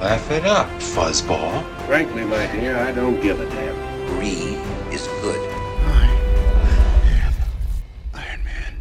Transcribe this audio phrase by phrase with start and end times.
[0.00, 1.64] Laugh it up, fuzzball.
[1.88, 3.74] Frankly, my dear, I don't give a damn.
[4.06, 4.54] Brie
[4.94, 5.40] is good.
[8.14, 8.78] Iron Man.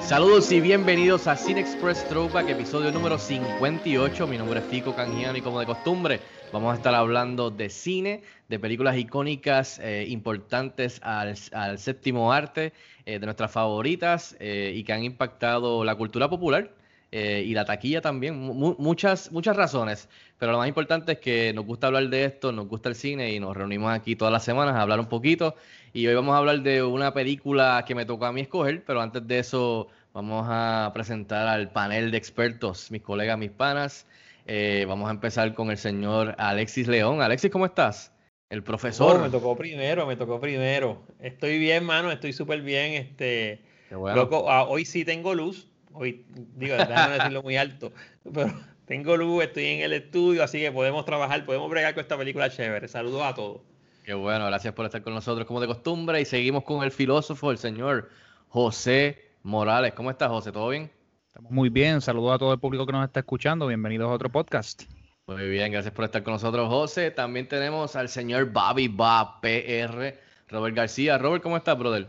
[0.00, 4.28] Saludos y bienvenidos a Cine Express Throwback, episodio número 58.
[4.28, 6.20] Mi nombre es Fico Canjiano y como de costumbre
[6.52, 12.72] vamos a estar hablando de cine, de películas icónicas eh, importantes al, al, séptimo arte,
[13.06, 16.77] eh, de nuestras favoritas eh, y que han impactado la cultura popular
[17.10, 18.34] eh, y la taquilla también.
[18.34, 22.52] M muchas, muchas razones, pero lo más importante es que nos gusta hablar de esto,
[22.52, 25.54] nos gusta el cine y nos reunimos aquí todas las semanas a hablar un poquito.
[25.92, 29.00] Y hoy vamos a hablar de una película que me tocó a mí escoger, pero
[29.00, 34.06] antes de eso vamos a presentar al panel de expertos, mis colegas, mis panas.
[34.46, 37.22] Eh, vamos a empezar con el señor Alexis León.
[37.22, 38.12] Alexis, ¿cómo estás?
[38.50, 39.16] El profesor.
[39.16, 41.02] Oh, me tocó primero, me tocó primero.
[41.20, 42.94] Estoy bien, mano, estoy súper bien.
[42.94, 44.16] Este, bueno.
[44.16, 45.68] loco, ah, hoy sí tengo luz.
[46.00, 47.92] Hoy, digo, déjame decirlo muy alto,
[48.32, 48.52] pero
[48.84, 52.48] tengo luz, estoy en el estudio, así que podemos trabajar, podemos bregar con esta película
[52.48, 52.86] chévere.
[52.86, 53.62] Saludos a todos.
[54.04, 57.50] Qué bueno, gracias por estar con nosotros como de costumbre y seguimos con el filósofo,
[57.50, 58.10] el señor
[58.46, 59.92] José Morales.
[59.94, 60.52] ¿Cómo estás, José?
[60.52, 60.88] ¿Todo bien?
[61.26, 62.00] Estamos muy bien.
[62.00, 63.66] Saludos a todo el público que nos está escuchando.
[63.66, 64.84] Bienvenidos a otro podcast.
[65.26, 67.10] Muy bien, gracias por estar con nosotros, José.
[67.10, 70.16] También tenemos al señor Bobby Bob PR,
[70.48, 71.18] Robert García.
[71.18, 72.08] Robert, ¿cómo estás, brother?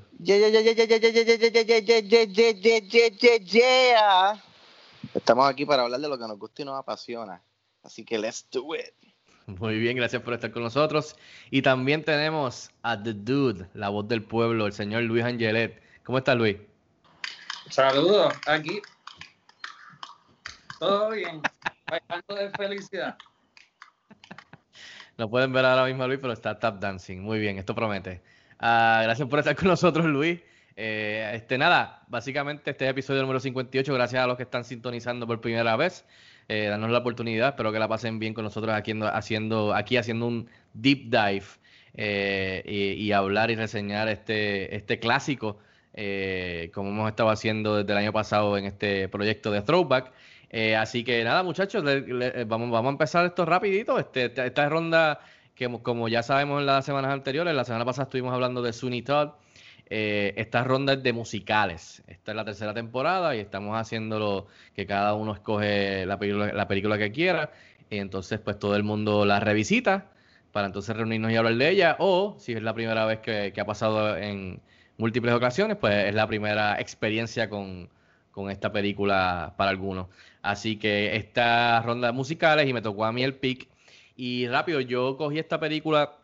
[5.13, 7.41] Estamos aquí para hablar de lo que nos gusta y nos apasiona.
[7.83, 8.93] Así que let's do it.
[9.45, 11.15] Muy bien, gracias por estar con nosotros.
[11.49, 15.81] Y también tenemos a The Dude, la voz del pueblo, el señor Luis Angelet.
[16.03, 16.57] ¿Cómo está Luis?
[17.69, 18.81] Saludos, aquí.
[20.79, 21.41] Todo bien,
[21.87, 23.17] bailando de felicidad.
[25.17, 27.17] No pueden ver ahora mismo a Luis, pero está tap dancing.
[27.17, 28.21] Muy bien, esto promete.
[28.61, 30.39] Uh, gracias por estar con nosotros, Luis.
[30.75, 33.93] Eh, este, nada, básicamente este es episodio número 58.
[33.93, 36.05] Gracias a los que están sintonizando por primera vez.
[36.49, 37.49] Eh, danos la oportunidad.
[37.49, 41.45] Espero que la pasen bien con nosotros aquí haciendo, aquí haciendo un deep dive
[41.93, 45.59] eh, y, hablar y reseñar este, este clásico,
[45.93, 50.11] eh, como hemos estado haciendo desde el año pasado en este proyecto de Throwback.
[50.49, 53.99] Eh, así que nada, muchachos, le, vamos, vamos a empezar esto rapidito.
[53.99, 55.19] Este, esta ronda
[55.59, 59.01] que como ya sabemos en las semanas anteriores, la semana pasada estuvimos hablando de Sunny
[59.01, 59.31] Todd.
[59.89, 62.01] Eh, esta ronda es de musicales.
[62.07, 66.67] Esta es la tercera temporada y estamos haciéndolo que cada uno escoge la película, la
[66.69, 67.51] película que quiera.
[67.89, 70.05] Y entonces, pues todo el mundo la revisita
[70.53, 71.97] para entonces reunirnos y hablar de ella.
[71.99, 74.61] O si es la primera vez que, ha pasado en
[74.97, 77.89] múltiples ocasiones, pues es la primera experiencia con,
[78.31, 80.07] con esta película para algunos.
[80.41, 83.67] Así que esta ronda de musicales y me tocó a mí el pick.
[84.21, 86.17] Y rápido, yo cogí esta película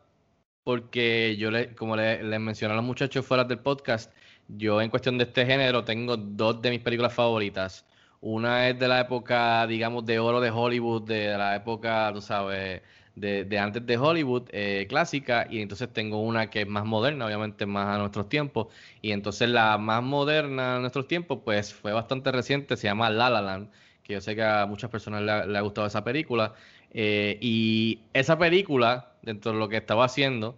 [0.63, 4.13] porque yo, le, como les le mencioné a los muchachos fuera del podcast,
[4.49, 7.85] yo en cuestión de este género tengo dos de mis películas favoritas.
[8.21, 12.81] Una es de la época, digamos, de oro de Hollywood, de la época, tú sabes,
[13.15, 17.25] de, de antes de Hollywood, eh, clásica, y entonces tengo una que es más moderna,
[17.27, 18.67] obviamente más a nuestros tiempos,
[19.01, 23.29] y entonces la más moderna a nuestros tiempos, pues fue bastante reciente, se llama La
[23.29, 23.71] La Land,
[24.03, 26.55] que yo sé que a muchas personas le, le ha gustado esa película,
[26.97, 30.57] eh, y esa película, dentro de lo que estaba haciendo,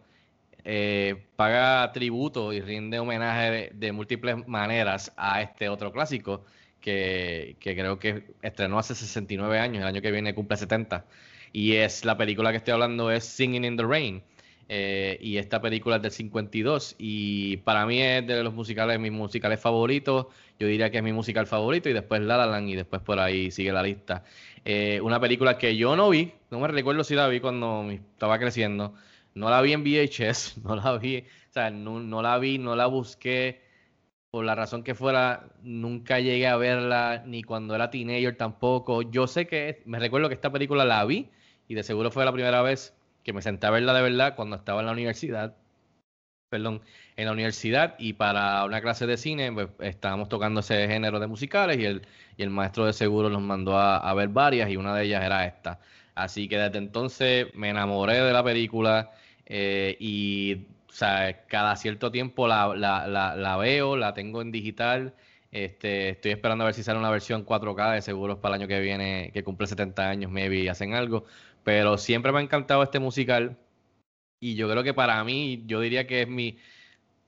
[0.64, 6.46] eh, paga tributo y rinde homenaje de, múltiples maneras a este otro clásico
[6.80, 11.06] que, que, creo que estrenó hace 69 años, el año que viene cumple 70.
[11.54, 14.22] Y es la película que estoy hablando es Singing in the Rain.
[14.70, 19.12] Eh, y esta película es del 52 y para mí es de los musicales, mis
[19.12, 20.28] musicales favoritos.
[20.60, 23.20] Yo diría que es mi musical favorito y después La La Land y después por
[23.20, 24.24] ahí sigue la lista.
[24.66, 28.40] Eh, una película que yo no vi, no me recuerdo si la vi cuando estaba
[28.40, 28.94] creciendo.
[29.36, 32.76] No la vi en VHS, no la vi, o sea, no, no la vi, no
[32.76, 33.62] la busqué
[34.32, 39.02] por la razón que fuera, nunca llegué a verla, ni cuando era teenager tampoco.
[39.04, 41.30] Yo sé que, me recuerdo que esta película la vi,
[41.68, 42.94] y de seguro fue la primera vez
[43.24, 45.56] que me senté a verla de verdad cuando estaba en la universidad.
[46.50, 46.82] Perdón,
[47.18, 51.28] en la universidad y para una clase de cine pues, estábamos tocando ese género de
[51.28, 52.08] musicales y el,
[52.38, 55.46] y el maestro de seguro nos mandó a, ver varias y una de ellas era
[55.46, 55.82] esta.
[56.16, 59.12] Así que desde entonces me enamoré de la película
[59.46, 60.68] eh, y
[61.48, 65.14] cada cierto tiempo la, la, la, la, veo, la tengo en digital
[65.52, 68.68] Este, estoy esperando a ver si sale una versión 4K, de seguros para el año
[68.70, 71.26] que viene, que cumple 70 años, maybe hacen algo.
[71.64, 73.58] Pero siempre me ha encantado este musical.
[74.40, 76.58] Y yo creo que para mí, yo diría que es mi.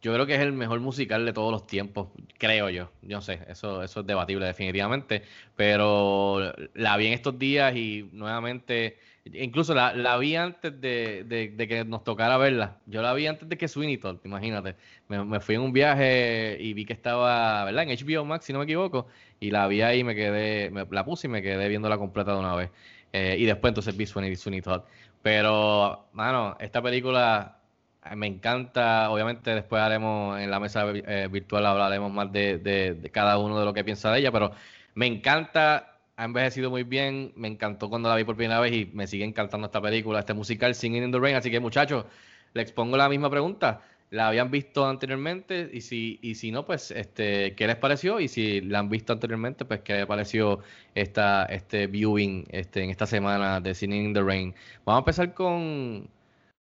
[0.02, 2.08] Yo creo que es el mejor musical de todos los tiempos,
[2.38, 2.92] creo yo.
[3.02, 5.24] Yo sé, eso, eso es debatible definitivamente.
[5.56, 8.98] Pero la vi en estos días y nuevamente
[9.34, 12.80] Incluso la, la vi antes de, de, que nos tocara verla.
[12.86, 14.76] Yo la vi antes de que Sweeney Todd, imagínate.
[15.08, 17.84] Me, me, fui en un viaje y vi que estaba, ¿verdad?
[17.84, 19.08] En HBO Max, si no me equivoco.
[19.40, 22.34] Y la vi ahí y me quedé, me, la puse y me quedé viéndola completa
[22.34, 22.70] de una vez.
[23.12, 24.84] Eh, y después entonces vi Sweeney, Sweeney Todd.
[25.22, 27.60] Pero, mano, esta película
[28.06, 29.10] eh, me encanta.
[29.12, 33.60] Obviamente después haremos en la mesa eh, virtual hablaremos más de, de, de cada uno
[33.60, 34.32] de lo que piensa de ella.
[34.32, 34.52] Pero
[34.96, 35.90] me encanta
[36.20, 37.32] ha envejecido muy bien.
[37.38, 40.34] Me encantó cuando la vi por primera vez y me sigue encantando esta película, este
[40.34, 41.36] musical, Singing in the Rain.
[41.38, 42.06] Así que, muchachos,
[42.54, 43.82] les expongo la misma pregunta.
[44.12, 45.70] ¿La habían visto anteriormente?
[45.72, 48.20] Y si, y si no, pues, este, ¿qué les pareció?
[48.20, 50.60] Y si la han visto anteriormente, pues, ¿qué les pareció
[50.96, 54.56] esta, este viewing este, en esta semana de Singing in the Rain?
[54.86, 56.10] Vamos a empezar con.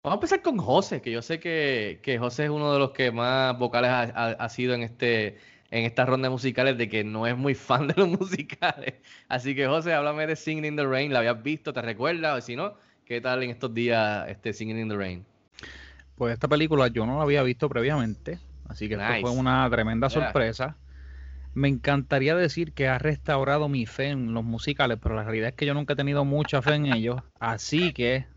[0.04, 2.92] Vamos a empezar con José, que yo sé que, que José es uno de los
[2.92, 5.38] que más vocales ha sido en este
[5.72, 8.96] en esta ronda musicales de que no es muy fan de los musicales.
[9.30, 11.12] Así que José, háblame de Singing in the Rain.
[11.12, 11.74] ¿La habías visto?
[11.74, 12.38] ¿Te recuerdas?
[12.38, 12.76] O si no,
[13.06, 15.26] ¿qué tal en estos días este Singing in the Rain?
[16.22, 18.38] Pues esta película yo no la había visto previamente,
[18.70, 20.78] así que esto fue una tremenda sorpresa.
[21.56, 25.56] Me encantaría decir que ha restaurado mi fe en los musicales, pero la realidad es
[25.56, 27.24] que yo nunca he tenido mucha fe en ellos.
[27.40, 28.28] Así que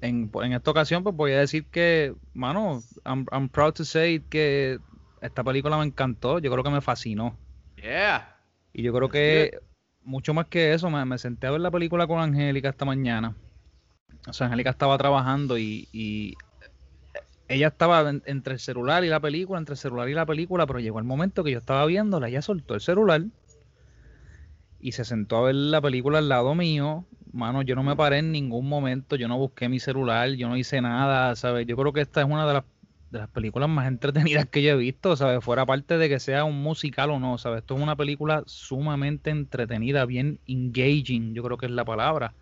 [0.00, 4.20] en, en esta ocasión pues voy a decir que, mano, I'm, I'm proud to say
[4.20, 4.78] que
[5.20, 7.36] esta película me encantó, yo creo que me fascinó.
[7.74, 8.36] Yeah.
[8.72, 9.58] Y yo creo que
[10.04, 13.34] mucho más que eso, me, senté a ver la película con Angélica esta mañana.
[14.28, 16.36] O sea, Angélica estaba trabajando y,
[17.52, 20.80] ella estaba entre el celular y la película, entre el celular y la película, pero
[20.80, 23.22] llegó el momento que yo estaba viéndola, ella soltó el celular
[24.80, 27.04] y se sentó a ver la película al lado mío.
[27.32, 30.56] Mano, yo no me paré en ningún momento, yo no busqué mi celular, yo no
[30.56, 31.66] hice nada, ¿sabes?
[31.66, 32.64] Yo creo que esta es una de las
[33.12, 35.44] de las películas más entretenidas que yo he visto, ¿sabes?
[35.44, 37.60] Fuera parte de que sea un musical o no, ¿sabes?
[37.60, 42.34] Esto es una película sumamente entretenida, bien engaging, yo creo que es la palabra.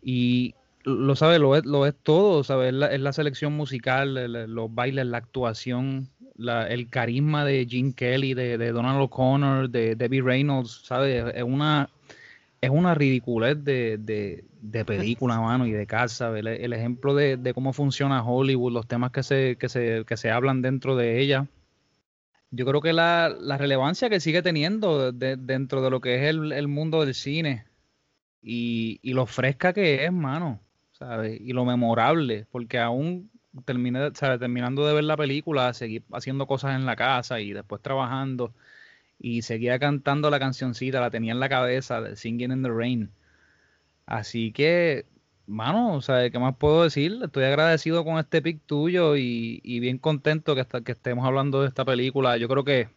[0.00, 0.54] Y
[0.86, 2.72] lo sabes, lo es, lo es todo, ¿sabes?
[2.72, 4.14] Es la, selección musical,
[4.54, 10.22] los bailes, la actuación, el carisma de Gene Kelly, de, de Donald O'Connor, de Debbie
[10.22, 11.24] Reynolds, ¿sabes?
[11.34, 11.90] Es una,
[12.60, 16.38] es una ridiculez de, de, de película, mano, y de casa.
[16.38, 20.16] El, el ejemplo de, de, cómo funciona Hollywood, los temas que se, que se, que
[20.16, 21.48] se hablan dentro de ella.
[22.52, 26.52] Yo creo que la, la relevancia que sigue teniendo dentro de lo que es el,
[26.52, 27.66] el mundo del cine
[28.40, 30.60] y, y, lo fresca que es, mano,
[30.98, 31.40] ¿sabes?
[31.40, 33.30] Y lo memorable, porque aún
[33.64, 34.38] terminé, ¿sabes?
[34.40, 38.52] terminando de ver la película, seguir haciendo cosas en la casa y después trabajando
[39.18, 43.10] y seguía cantando la cancioncita, la tenía en la cabeza, de Singing in the Rain.
[44.06, 45.06] Así que,
[45.46, 47.18] mano, o sea, ¿qué más puedo decir?
[47.24, 51.84] Estoy agradecido con este pick tuyo y, bien contento que, que estemos hablando de esta
[51.84, 52.36] película.
[52.36, 52.88] Yo creo que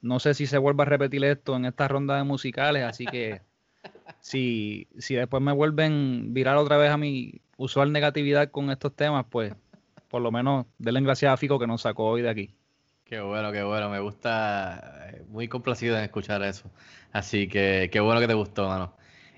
[0.00, 3.42] no sé si se vuelva a repetir esto en esta ronda de musicales, así que
[4.20, 9.26] si, si después me vuelven virar otra vez a mi usual negatividad con estos temas,
[9.28, 9.52] pues
[10.08, 12.54] por lo menos denle gracias a Fico que nos sacó hoy de aquí.
[13.04, 13.90] Qué bueno, qué bueno.
[13.90, 16.70] Me gusta, eh, muy complacido en escuchar eso.
[17.12, 18.94] Así que qué bueno que te gustó, mano.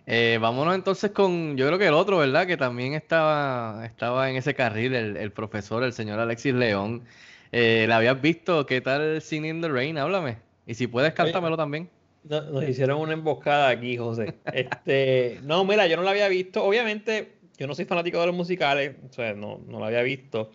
[0.06, 2.46] Eh, vámonos entonces con, yo creo que el otro, ¿verdad?
[2.46, 7.04] Que también estaba, estaba en ese carril, el, profesor, el señor Alexis León.
[7.52, 8.66] Eh, ¿La habías visto?
[8.66, 9.98] ¿Qué tal Singing in the Rain?
[9.98, 10.38] Háblame.
[10.66, 11.88] Y si puedes, cántamelo también.
[12.24, 14.34] nos hicieron una emboscada aquí, José.
[14.52, 16.64] Este, no, mira, yo no la había visto.
[16.64, 20.50] Obviamente, yo no soy fanático de los musicales, o sea, no, no la había visto.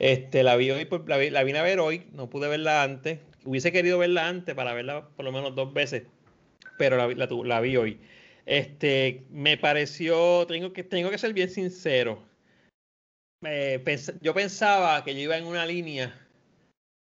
[0.00, 3.20] Este, la vi hoy, la, vi, la vine a ver hoy, no pude verla antes.
[3.44, 6.02] Hubiese querido verla antes para verla por lo menos dos veces,
[6.78, 7.06] pero la,
[7.44, 8.00] la, vi hoy.
[8.44, 12.20] Este, me pareció, tengo que, tengo que ser bien sincero.
[14.20, 16.12] yo pensaba que yo iba en una línea,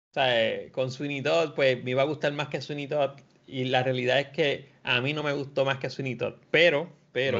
[0.09, 3.19] o sea, eh, con Sweeney Todd, pues me iba a gustar más que Sweeney Todd.
[3.45, 6.33] Y la realidad es que a mí no me gustó más que Sweeney Todd.
[6.49, 7.39] Pero, pero,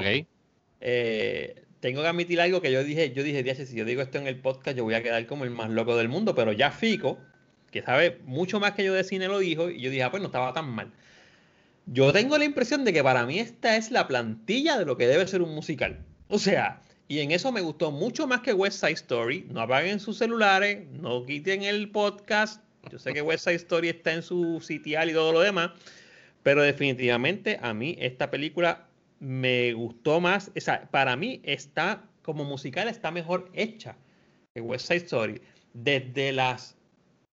[0.80, 4.28] eh, tengo que admitir algo que yo dije, yo dije, si yo digo esto en
[4.28, 7.20] el podcast, yo voy a quedar como el más loco del mundo, pero ya Fico,
[7.72, 10.22] que sabe mucho más que yo de cine, lo dijo, y yo dije, ah, pues
[10.22, 10.92] no estaba tan mal.
[11.86, 15.08] Yo tengo la impresión de que para mí esta es la plantilla de lo que
[15.08, 16.00] debe ser un musical.
[16.28, 19.46] O sea, y en eso me gustó mucho más que West Side Story.
[19.50, 22.62] No apaguen sus celulares, no quiten el podcast.
[22.92, 25.72] Yo sé que West Side Story está en su sitial y todo lo demás,
[26.44, 28.87] pero definitivamente a mí esta película
[29.20, 33.98] me gustó más, o sea, para mí está, como musical, está mejor hecha
[34.54, 35.42] que West Side Story.
[35.74, 36.78] Desde las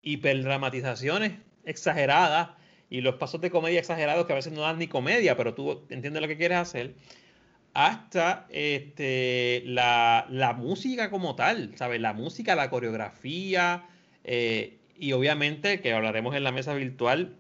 [0.02, 1.34] hiperdramatizaciones
[1.64, 2.50] exageradas
[2.90, 5.86] y los pasos de comedia exagerados que a veces no dan ni comedia, pero tú
[5.90, 6.96] entiendes lo que quieres hacer,
[7.74, 12.02] hasta este, la, la música como tal, ¿sabes?
[12.02, 13.86] La música, la coreografía,
[14.24, 17.38] eh, y obviamente que hablaremos en la mesa virtual,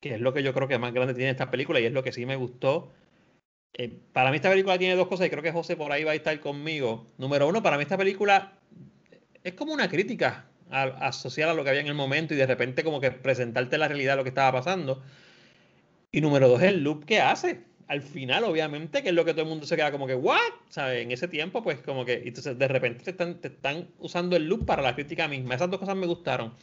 [0.00, 2.02] que es lo que yo creo que más grande tiene esta película y es lo
[2.02, 2.92] que sí me gustó.
[3.74, 6.12] Eh, para mí esta película tiene dos cosas y creo que José por ahí va
[6.12, 7.06] a estar conmigo.
[7.18, 8.52] Número uno, para mí esta película
[9.42, 12.84] es como una crítica asociada a lo que había en el momento y de repente
[12.84, 15.02] como que presentarte la realidad de lo que estaba pasando.
[16.12, 17.62] Y número dos, el loop que hace.
[17.88, 20.38] Al final, obviamente, que es lo que todo el mundo se queda como que, ¿what?
[20.68, 21.02] ¿Sabes?
[21.02, 24.46] En ese tiempo, pues como que, entonces de repente te están, te están usando el
[24.46, 25.56] loop para la crítica misma.
[25.56, 26.54] Esas dos cosas me gustaron.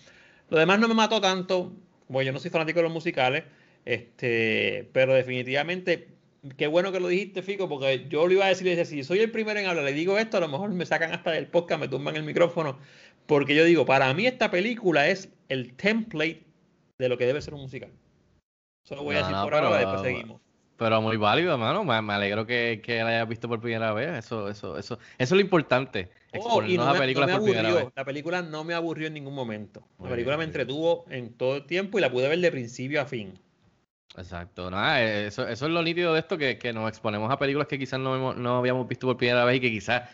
[0.50, 1.74] Lo demás no me mató tanto,
[2.08, 3.44] bueno, yo no soy fanático de los musicales,
[3.84, 6.08] este, pero definitivamente,
[6.56, 9.20] qué bueno que lo dijiste, Fico, porque yo lo iba a decir, decía, si soy
[9.20, 11.82] el primero en hablar, le digo esto, a lo mejor me sacan hasta del podcast,
[11.82, 12.78] me tumban el micrófono,
[13.26, 16.44] porque yo digo, para mí esta película es el template
[16.98, 17.92] de lo que debe ser un musical.
[18.84, 20.42] Solo voy a decir por ahora, después seguimos.
[20.78, 21.84] Pero muy válido, hermano.
[21.84, 24.26] Me, alegro que, que la hayas visto por primera vez.
[24.26, 26.10] Eso, eso, eso, eso es lo importante.
[26.40, 27.92] Oh, y no me, aburrió.
[27.96, 29.84] La película no me aburrió en ningún momento.
[30.02, 33.06] La película me entretuvo en todo el tiempo y la pude ver de principio a
[33.06, 33.40] fin.
[34.16, 34.72] Exacto.
[34.72, 37.78] Nada, eso, eso es lo nítido de esto, que, que nos exponemos a películas que
[37.78, 40.10] quizás no, no habíamos visto por primera vez y que quizás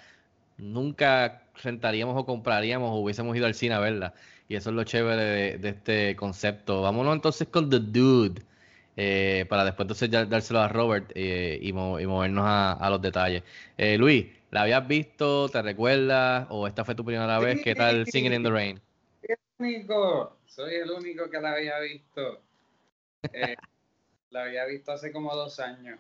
[0.58, 4.14] nunca rentaríamos o compraríamos o hubiésemos ido al cine a verla.
[4.48, 6.82] Y eso es lo chévere de, este concepto.
[6.82, 8.42] Vámonos entonces con The Dude.
[8.96, 13.42] Eh, para después entonces ya dárselo a Robert eh, y, movernos a, los detalles.
[13.78, 15.50] Eh, Luis, ¿la habías visto?
[15.50, 16.46] ¿Te recuerdas?
[16.50, 17.62] ¿O esta fue tu primera vez?
[17.64, 18.82] ¿Qué tal Singing in the Rain?
[19.24, 22.42] El único, soy el único que la había visto.
[24.34, 26.00] La había visto hace como dos años.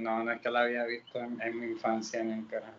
[0.00, 2.74] no, no es que la había visto en, mi infancia en el canal.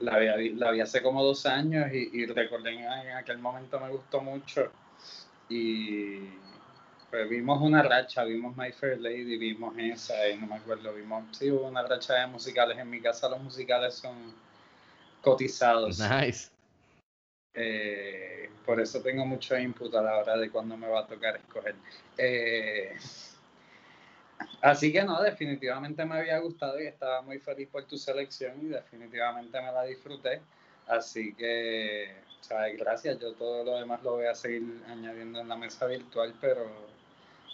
[0.00, 3.88] la, había, la vi hace como dos años y, y recordé en aquel momento me
[3.88, 4.70] gustó mucho.
[5.48, 6.18] Y
[7.12, 11.24] pues vimos una racha, vimos My Fair Lady, vimos esa, y no me acuerdo, vimos,
[11.36, 12.78] sí, hubo una racha de musicales.
[12.78, 14.16] En mi casa los musicales son
[15.20, 15.98] cotizados.
[15.98, 16.51] Nice.
[17.54, 21.36] Eh, por eso tengo mucho input a la hora de cuándo me va a tocar
[21.36, 21.74] escoger.
[22.16, 22.96] Eh,
[24.60, 28.68] así que no, definitivamente me había gustado y estaba muy feliz por tu selección y
[28.68, 30.40] definitivamente me la disfruté.
[30.86, 32.78] Así que, ¿sabes?
[32.78, 33.18] gracias.
[33.18, 36.92] Yo todo lo demás lo voy a seguir añadiendo en la mesa virtual, pero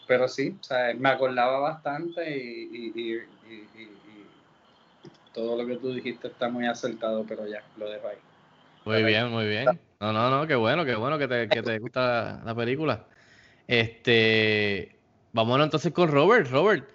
[0.08, 3.22] pero sí, sea, me acordaba bastante y,
[5.34, 8.16] todo lo que tú dijiste está muy acertado, pero ya, lo dejo ahí.
[8.88, 9.78] Muy bien, muy bien.
[10.00, 13.06] No, no, no, qué bueno, qué bueno que te, que te gusta la película.
[13.66, 14.96] Este,
[15.32, 16.50] vámonos entonces con Robert.
[16.50, 16.88] Robert,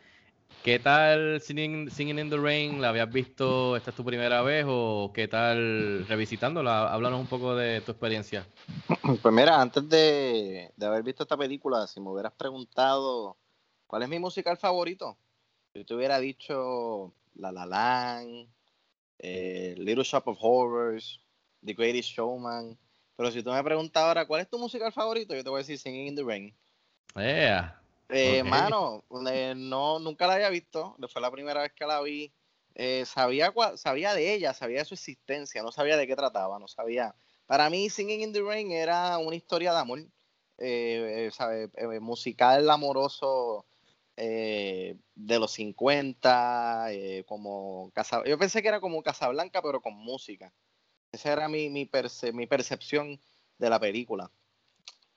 [0.63, 2.81] ¿Qué tal Singing, in the Rain?
[2.81, 3.75] ¿La habías visto?
[3.75, 4.65] ¿Esta es tu primera vez?
[4.65, 6.88] ¿O qué tal revisitándola?
[6.88, 8.47] Háblanos un poco de tu experiencia.
[9.21, 13.35] Pues mira, antes de, haber visto esta película, si me hubieras preguntado
[13.85, 15.17] cuál es mi musical favorito,
[15.73, 18.47] si te hubiera dicho La La Land,
[19.19, 21.19] eh, Little Shop of Horrors,
[21.65, 22.77] The Greatest Showman,
[23.15, 25.63] pero si tú me preguntas ahora cuál es tu musical favorito, yo te voy a
[25.63, 26.53] decir Singing in the Rain.
[27.15, 27.79] Yeah.
[28.10, 32.32] Eh, Mano, eh, no, nunca la había visto, fue la primera vez que la vi.
[32.75, 36.67] Eh, sabía, sabía de ella, sabía de su existencia, no sabía de qué trataba, no
[36.67, 37.13] sabía.
[37.46, 40.00] Para mí, Singing in the Rain era una historia de amor,
[40.58, 43.65] eh, sabe, musical amoroso
[44.15, 46.88] de los 50,
[47.25, 50.51] como Casa, yo pensé que era como Casablanca, pero con música.
[51.13, 51.89] Esa era mi, mi,
[52.34, 53.22] mi percepción
[53.60, 54.29] de la película.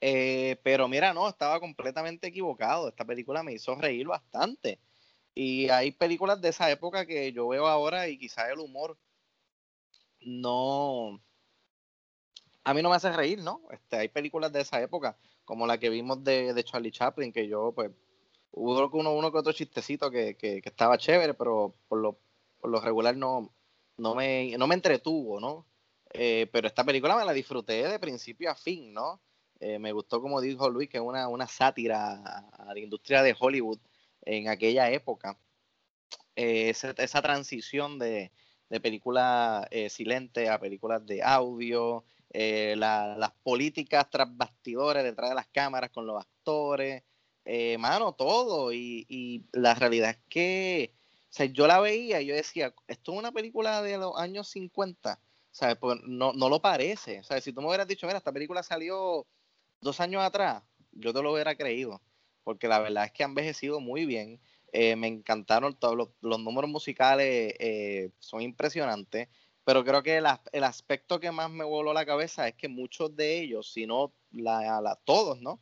[0.00, 2.88] Eh, pero mira, no, estaba completamente equivocado.
[2.88, 4.78] Esta película me hizo reír bastante.
[5.34, 8.98] Y hay películas de esa época que yo veo ahora y quizás el humor
[10.20, 11.20] no...
[12.64, 13.62] A mí no me hace reír, ¿no?
[13.70, 17.48] Este, hay películas de esa época, como la que vimos de, de Charlie Chaplin, que
[17.48, 17.90] yo, pues,
[18.50, 22.18] hubo uno, uno que otro chistecito que, que, estaba chévere, pero por lo,
[22.60, 23.52] por lo regular no,
[23.98, 25.64] no, me, no me entretuvo, ¿no?
[26.18, 29.20] Eh, pero esta película me la disfruté de principio a fin, ¿no?
[29.60, 33.36] Eh, me gustó, como dijo Luis, que es una, una sátira a, la industria de
[33.38, 33.78] Hollywood
[34.22, 35.38] en aquella época.
[36.36, 38.32] Eh, esa, transición de,
[38.70, 45.90] de películas silentes a películas de audio, las políticas tras bastidores detrás de las cámaras
[45.90, 47.02] con los actores,
[47.78, 48.72] mano, todo.
[48.72, 50.94] Y, la realidad es que
[51.52, 55.20] yo la veía y yo decía, esto es una película de los años 50.
[56.06, 57.20] No, no lo parece.
[57.20, 59.26] O si tú me hubieras dicho, mira, esta película salió
[59.80, 62.00] dos años atrás, yo te lo hubiera creído,
[62.44, 64.40] porque la verdad es que han envejecido muy bien.
[64.72, 69.28] Eh, me encantaron todos los, números musicales, eh, son impresionantes,
[69.64, 73.40] pero creo que el, aspecto que más me voló la cabeza es que muchos de
[73.40, 75.60] ellos, si no la, todos, ¿no?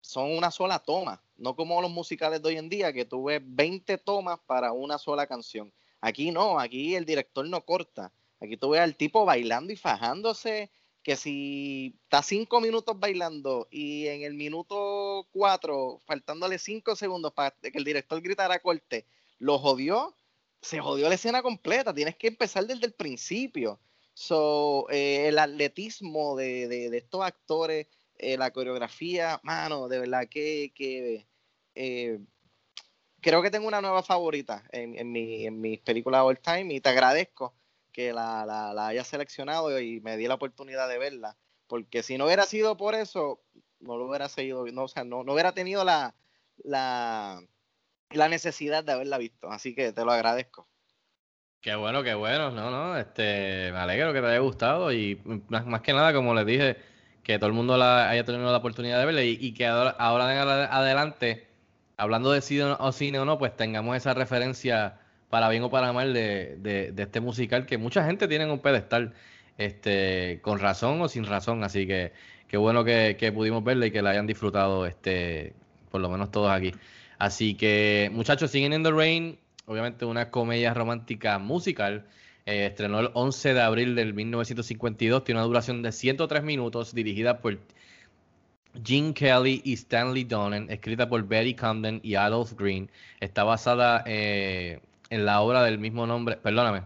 [0.00, 3.42] son una sola toma, no como los musicales de hoy en día, que tú ves
[3.44, 5.72] 20 tomas para una sola canción.
[6.00, 8.12] Aquí no, aquí el director no corta.
[8.40, 10.70] Aquí tú ves al tipo bailando y fajándose,
[11.02, 17.52] que si está cinco minutos bailando y en el minuto cuatro, faltándole cinco segundos para
[17.52, 19.06] que el director gritara corte,
[19.38, 20.14] lo jodió,
[20.60, 21.94] se jodió la escena completa.
[21.94, 23.78] Tienes que empezar desde el principio.
[24.14, 27.86] So, eh, el atletismo de, estos actores,
[28.18, 31.26] eh, la coreografía, mano, de verdad que,
[31.74, 32.18] eh,
[33.20, 36.80] creo que tengo una nueva favorita en, en, mi, en mis películas all time y
[36.80, 37.54] te agradezco
[37.96, 41.34] que la, la, haya seleccionado y me di la oportunidad de verla.
[41.66, 43.40] Porque si no hubiera sido por eso,
[43.80, 46.14] no lo hubiera seguido, no, o sea, no, no hubiera tenido la,
[46.62, 47.40] la,
[48.10, 49.50] la necesidad de haberla visto.
[49.50, 50.68] Así que te lo agradezco.
[51.62, 55.80] Qué bueno, qué bueno, no, no, este, me alegro que te haya gustado y más,
[55.80, 56.76] que nada, como les dije,
[57.24, 60.66] que todo el mundo la, haya tenido la oportunidad de verla y, que ahora, ahora
[60.66, 61.48] adelante,
[61.96, 65.92] hablando de cine o cine o no, pues tengamos esa referencia para bien o para
[65.92, 69.14] mal de, de, este musical que mucha gente tiene en un pedestal,
[69.58, 72.12] este, con razón o sin razón, así que
[72.48, 75.54] qué bueno que, pudimos verla y que la hayan disfrutado, este,
[75.90, 76.72] por lo menos todos aquí.
[77.18, 82.06] Así que, muchachos, siguen in the Rain obviamente una comedia romántica musical.
[82.46, 87.40] Eh, estrenó el 11 de abril del 1952, tiene una duración de 103 minutos, dirigida
[87.40, 87.58] por
[88.84, 92.90] Gene Kelly y Stanley Donen, escrita por Betty Camden y Adolph Green.
[93.20, 94.80] Está basada eh,
[95.10, 96.82] en la obra del mismo nombre, perdóname,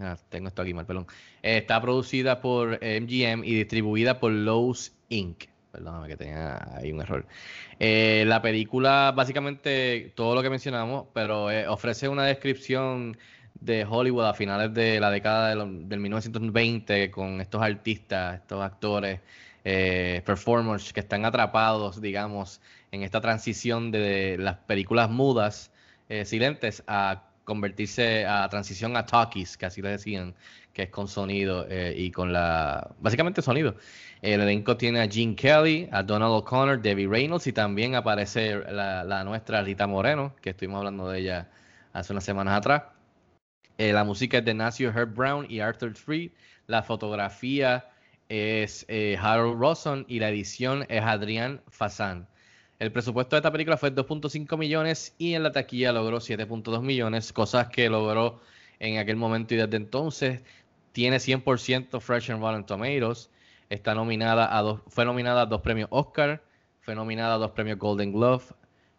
[0.00, 1.06] ah, tengo esto aquí mal, perdón.
[1.42, 5.44] Eh, está producida por MGM y distribuida por Lowe's Inc.
[5.70, 7.26] Perdóname que tenía ahí un error.
[7.78, 13.16] Eh, la película, básicamente, todo lo que mencionamos, pero eh, ofrece una descripción
[13.60, 19.20] de Hollywood a finales de la década del 1920 con estos artistas, estos actores,
[20.24, 25.70] performers que están atrapados, digamos, en esta transición de las películas mudas,
[26.24, 30.34] silentes, a convertirse a transición a talkies, que así le decían,
[30.74, 33.74] que es con sonido y con la, básicamente sonido.
[34.20, 39.24] El elenco tiene a Gene Kelly, a Donald O'Connor, Debbie Reynolds y también aparece la,
[39.24, 41.48] nuestra Rita Moreno, que estuvimos hablando de ella
[41.92, 42.82] hace unas semanas atrás.
[43.78, 46.32] Eh, la música es de Nacio Herb Brown y Arthur Freed.
[46.66, 47.88] La fotografía
[48.28, 52.26] es eh, Harold Rosson y la edición es Adrián Fazan.
[52.78, 57.32] El presupuesto de esta película fue 2.5 millones y en la taquilla logró 7.2 millones,
[57.32, 58.40] cosas que logró
[58.78, 60.42] en aquel momento y desde entonces.
[60.92, 63.30] Tiene 100% Fresh and Rotten Tomatoes.
[63.68, 66.42] Está nominada a dos, fue nominada a dos premios Oscar,
[66.80, 68.44] fue nominada a dos premios Golden Glove,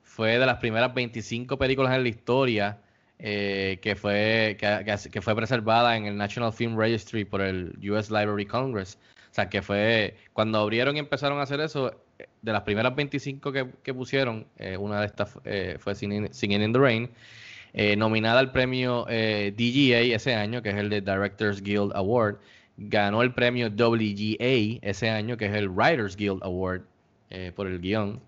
[0.04, 2.82] fue de las primeras 25 películas en la historia
[3.18, 8.46] eh, que, fue, que, fue preservada en el National Film Registry por el US Library
[8.46, 9.00] Congress.
[9.32, 11.96] O sea, que fue cuando abrieron y empezaron a hacer eso,
[12.42, 16.80] de las primeras 25 que, pusieron, eh, una de estas eh, fue Singing, in the
[16.80, 17.10] Rain,
[17.98, 22.40] nominada al premio DGA ese año, que es el de Directors Guild Award
[22.80, 26.84] ganó el premio WGA ese año, que es el Writers Guild Award
[27.30, 28.22] eh, por el guion.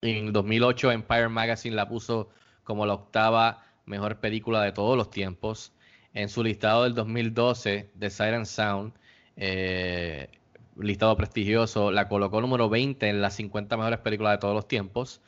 [0.00, 2.30] En 2008 Empire Magazine la puso
[2.64, 5.72] como la octava mejor película de todos los tiempos.
[6.14, 8.94] En su listado del 2012 de Siren Sound,
[9.36, 10.28] eh,
[10.76, 15.20] listado prestigioso, la colocó número 20 en las 50 mejores películas de todos los tiempos.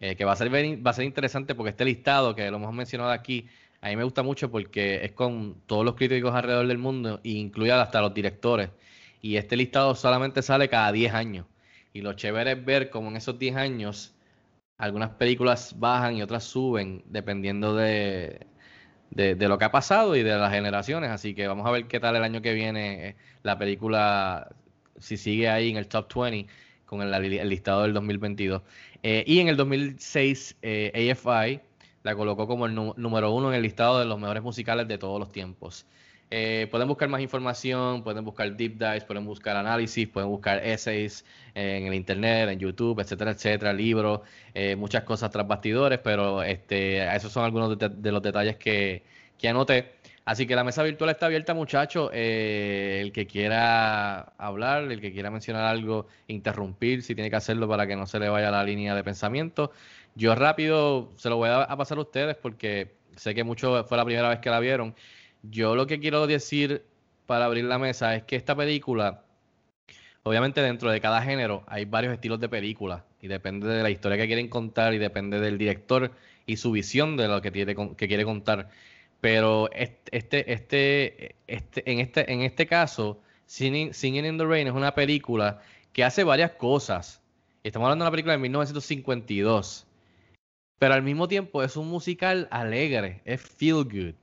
[0.00, 2.74] Eh, que va a, ser, va a ser interesante porque este listado, que lo hemos
[2.74, 3.46] mencionado aquí,
[3.80, 7.30] a mí me gusta mucho porque es con todos los críticos alrededor del mundo e
[7.30, 8.70] incluye hasta los directores.
[9.20, 11.46] Y este listado solamente sale cada 10 años.
[11.92, 14.14] Y lo chévere es ver cómo en esos 10 años
[14.78, 18.46] algunas películas bajan y otras suben dependiendo de,
[19.10, 21.10] de, lo que ha pasado y de las generaciones.
[21.10, 24.48] Así que vamos a ver qué tal el año que viene eh, la película,
[25.02, 26.50] si sigue ahí en el top 20
[26.86, 28.62] con el, listado del 2022.
[29.02, 31.60] Eh, y en el 2006, eh, AFI
[32.02, 35.18] la colocó como el número uno en el listado de los mejores musicales de todos
[35.20, 35.86] los tiempos.
[36.34, 41.26] Eh, pueden buscar más información, pueden buscar deep dives, pueden buscar análisis, pueden buscar essays
[41.54, 44.20] eh, en el internet, en YouTube, etcétera, etcétera, libros,
[44.54, 49.02] eh, muchas cosas tras bastidores, pero este, esos son algunos de, los detalles que,
[49.36, 49.92] que, anoté.
[50.24, 52.10] Así que la mesa virtual está abierta, muchachos.
[52.12, 57.86] el que quiera hablar, el que quiera mencionar algo, interrumpir, si tiene que hacerlo para
[57.86, 59.72] que no se le vaya la línea de pensamiento.
[60.14, 64.04] Yo rápido se lo voy a, pasar a ustedes porque sé que mucho fue la
[64.04, 64.94] primera vez que la vieron.
[65.42, 66.84] Yo lo que quiero decir
[67.26, 69.24] para abrir la mesa es que esta película,
[70.22, 74.18] obviamente dentro de cada género hay varios estilos de película y depende de la historia
[74.18, 76.12] que quieren contar y depende del director
[76.46, 78.68] y su visión de lo que quiere contar.
[79.22, 80.52] Pero este, este,
[81.46, 83.94] este, en, este, en este caso, Singing,
[84.26, 85.62] in the Rain es una película
[85.94, 87.22] que hace varias cosas
[87.64, 89.86] Estamos hablando de una película de 1952.
[90.80, 94.14] Pero al mismo tiempo es un musical alegre, es feel good.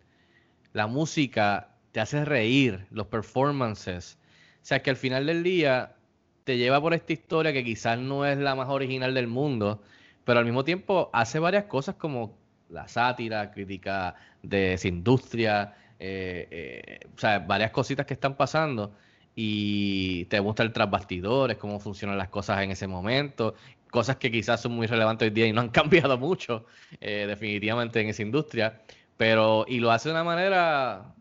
[0.73, 4.17] La música te hace reír, los performances.
[4.61, 5.95] O sea que al final del día
[6.43, 9.81] te lleva por esta historia que quizás no es la más original del mundo,
[10.25, 12.37] pero al mismo tiempo hace varias cosas como
[12.69, 18.95] la sátira, crítica de esa industria, eh, eh, o sea, varias cositas que están pasando
[19.35, 23.55] y te muestra el tras bastidores, cómo funcionan las cosas en ese momento,
[23.91, 26.65] cosas que quizás son muy relevantes hoy día y no han cambiado mucho
[27.01, 28.81] eh, definitivamente en esa industria,
[29.17, 31.13] pero y lo hace de una manera,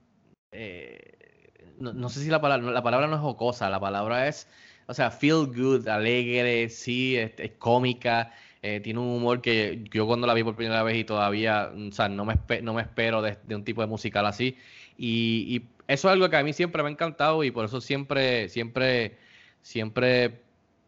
[1.79, 4.49] no, sé si la palabra, la palabra no es jocosa, la palabra es,
[4.87, 8.33] o sea, feel good, alegre, sí, es, cómica.
[8.83, 12.09] Tiene un humor que yo cuando la vi por primera vez y todavía, o sea,
[12.09, 14.57] no me, no me espero de, un tipo de musical así.
[14.97, 18.51] y, eso es algo que a mí siempre me ha encantado y por eso siempre,
[18.51, 19.17] siempre,
[19.63, 20.43] siempre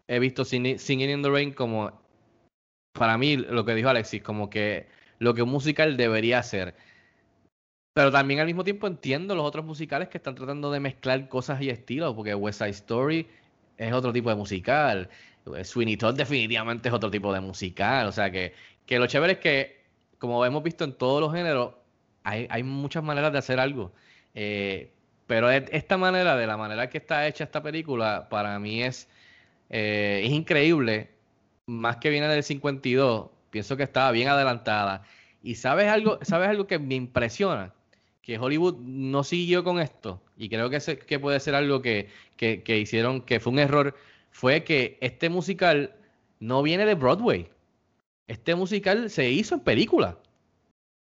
[0.06, 1.92] he visto Singing in the Rain como,
[2.92, 4.88] para mí, lo que dijo Alexis, como que
[5.18, 6.74] lo que un musical debería ser.
[7.94, 11.62] Pero también al mismo tiempo entiendo los otros musicales que están tratando de mezclar cosas
[11.62, 13.26] y estilos, porque West Side Story
[13.78, 15.08] es otro tipo de musical,
[15.62, 18.54] Sweeney Todd definitivamente es otro tipo de musical, o sea que,
[18.86, 19.84] que lo chévere es que,
[20.18, 21.74] como hemos visto en todos los géneros,
[22.24, 23.92] hay, hay muchas maneras de hacer algo.
[24.34, 24.92] Eh,
[25.26, 29.08] pero esta manera, de la manera que está hecha esta película, para mí es,
[29.68, 31.10] eh, es increíble.
[31.66, 35.04] Más que viene del 52, pienso que estaba bien adelantada.
[35.42, 37.72] Y sabes algo, sabes algo que me impresiona,
[38.22, 42.62] que Hollywood no siguió con esto, y creo que, que puede ser algo que, que,
[42.62, 43.94] que hicieron, que fue un error,
[44.30, 45.94] fue que este musical
[46.38, 47.48] no viene de Broadway.
[48.26, 50.18] Este musical se hizo en película.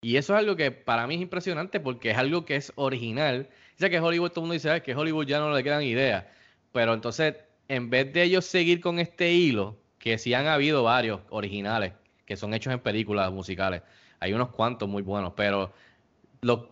[0.01, 3.49] Y eso es algo que para mí es impresionante porque es algo que es original.
[3.77, 6.25] Dice que Hollywood, todo el mundo dice que Hollywood ya no le quedan ideas.
[6.71, 7.35] Pero entonces,
[7.67, 11.93] en vez de ellos seguir con este hilo, que sí han habido varios originales
[12.25, 13.81] que son hechos en películas musicales,
[14.19, 15.71] hay unos cuantos muy buenos, pero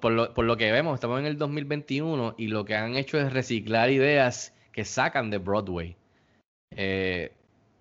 [0.01, 0.11] por,
[0.43, 4.53] lo, que vemos, estamos en el 2021 y lo que han hecho es reciclar ideas
[4.71, 5.95] que sacan de Broadway.
[6.77, 7.31] Eh,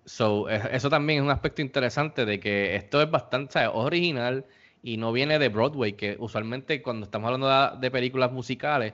[0.05, 4.45] so, eso también es un aspecto interesante de que esto es bastante original
[4.81, 8.93] y no viene de Broadway, que usualmente cuando estamos hablando de, películas musicales,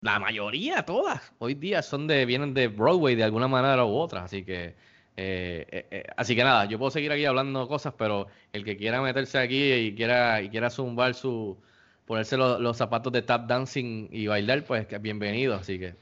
[0.00, 4.24] la mayoría, todas, hoy día son de, vienen de Broadway de alguna manera u otra,
[4.24, 4.74] así que
[5.22, 8.76] eh, eh, eh, así que nada, yo puedo seguir aquí hablando cosas, pero el que
[8.78, 11.58] quiera meterse aquí y quiera, y quiera zumbar su,
[12.06, 15.94] ponerse los zapatos de tap dancing y bailar, pues bienvenido, así que.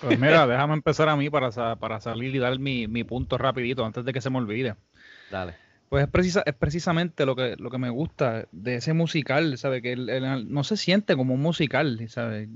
[0.00, 3.84] Pues mira, déjame empezar a mí para, para salir y dar mi, mi punto rapidito
[3.84, 4.76] antes de que se me olvide.
[5.30, 5.54] Dale.
[5.88, 9.80] Pues es, es precisamente lo que, lo que me gusta de ese musical, ¿sabe?
[9.80, 12.48] Que no se siente como un musical, ¿sabe?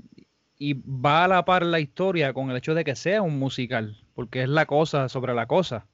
[0.57, 4.03] Y va a la par la historia con el hecho de que sea un musical,
[4.13, 5.85] porque es la cosa sobre la cosa.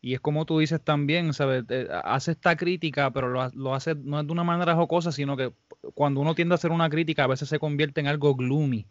[0.00, 1.64] Y es como tú dices también, ¿sabes?
[2.04, 5.52] Hace esta crítica, pero lo, lo, hace no es de una manera jocosa, sino que
[5.94, 8.86] cuando uno tiende a hacer una crítica, a veces se convierte en algo gloomy.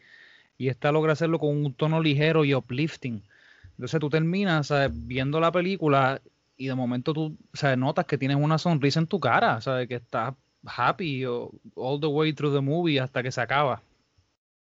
[0.62, 3.24] Y esta logra hacerlo con un tono ligero y uplifting.
[3.72, 4.92] Entonces tú terminas ¿sabes?
[4.94, 6.22] viendo la película
[6.56, 9.88] y de momento tú o notas que tienes una sonrisa en tu cara, ¿sabes?
[9.88, 13.82] que estás happy all the way through the movie hasta que se acaba.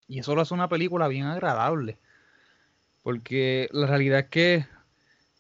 [0.08, 1.98] Y eso lo hace una película bien agradable.
[3.02, 4.66] Porque la realidad es que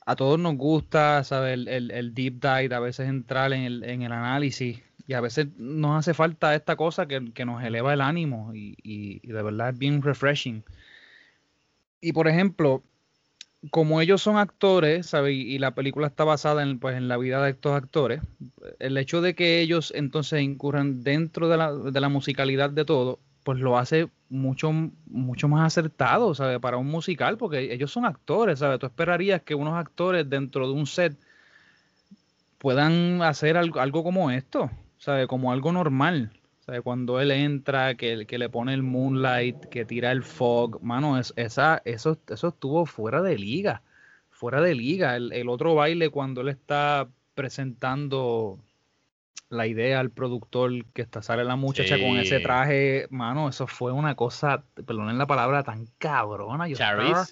[0.07, 1.53] a todos nos gusta, ¿sabes?
[1.53, 4.81] El, el, deep dive, a veces entrar en el, en el, análisis.
[5.07, 8.53] Y a veces nos hace falta esta cosa que, que nos eleva el ánimo.
[8.53, 10.63] Y, y, de verdad es bien refreshing.
[12.01, 12.83] Y por ejemplo,
[13.71, 15.33] como ellos son actores, ¿sabes?
[15.33, 18.21] Y la película está basada en, pues, en la vida de estos actores,
[18.79, 23.19] el hecho de que ellos entonces incurran dentro de la, de la musicalidad de todo,
[23.43, 24.71] pues lo hace mucho,
[25.05, 26.59] mucho más acertado, ¿sabes?
[26.59, 28.77] Para un musical, porque ellos son actores, ¿sabes?
[28.79, 31.17] Tú esperarías que unos actores dentro de un set
[32.57, 35.27] puedan hacer algo, algo como esto, ¿sabes?
[35.27, 36.31] Como algo normal,
[36.83, 41.33] cuando él entra, que, que, le pone el moonlight, que tira el fog, mano, es,
[41.37, 43.83] esa, eso, eso estuvo fuera de liga,
[44.29, 45.15] fuera de liga.
[45.15, 48.59] El, otro baile cuando él está presentando
[49.49, 53.93] la idea al productor que está sale la muchacha con ese traje, mano, eso fue
[53.93, 56.67] una cosa, perdonen la palabra, tan cabrona.
[56.67, 56.75] Yo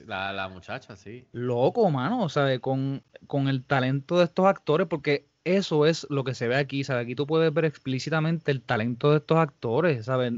[0.08, 1.28] la, la, muchacha, sí.
[1.34, 2.62] Loco, mano, ¿sabes?
[2.62, 6.84] Con, con el talento de estos actores, porque eso es lo que se ve aquí,
[6.84, 7.03] ¿sabes?
[7.03, 10.34] Aquí tú puedes ver explícitamente el talento de estos actores, ¿sabes?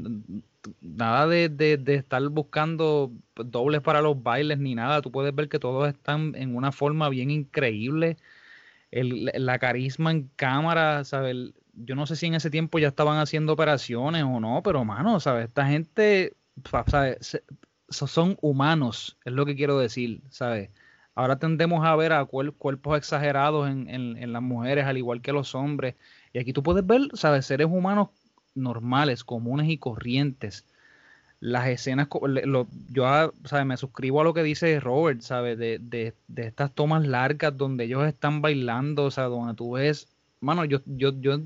[0.82, 5.58] Nada de, de, estar buscando dobles para los bailes ni nada, tú puedes ver que
[5.58, 8.18] todos están en una forma bien increíble,
[8.90, 11.54] el, la carisma en cámara, ¿sabes?
[11.72, 15.20] Yo no sé si en ese tiempo ya estaban haciendo operaciones o no, pero mano,
[15.20, 15.46] ¿sabes?
[15.48, 16.36] Esta gente,
[16.86, 17.40] ¿sabes?
[17.88, 20.70] Son humanos, es lo que quiero decir, ¿sabes?
[21.18, 25.52] Ahora tendemos a ver a cuerpos exagerados en, en, las mujeres, al igual que los
[25.56, 25.96] hombres.
[26.32, 27.44] Y aquí tú puedes ver, ¿sabes?
[27.44, 28.10] Seres humanos
[28.54, 30.64] normales, comunes y corrientes.
[31.40, 32.06] Las escenas,
[32.90, 33.66] yo ah, ¿sabes?
[33.66, 35.58] me suscribo a lo que dice Robert, ¿sabes?
[35.58, 40.06] De, de, de, estas tomas largas donde ellos están bailando, o sea, donde tú ves,
[40.38, 41.40] mano, yo, yo, yo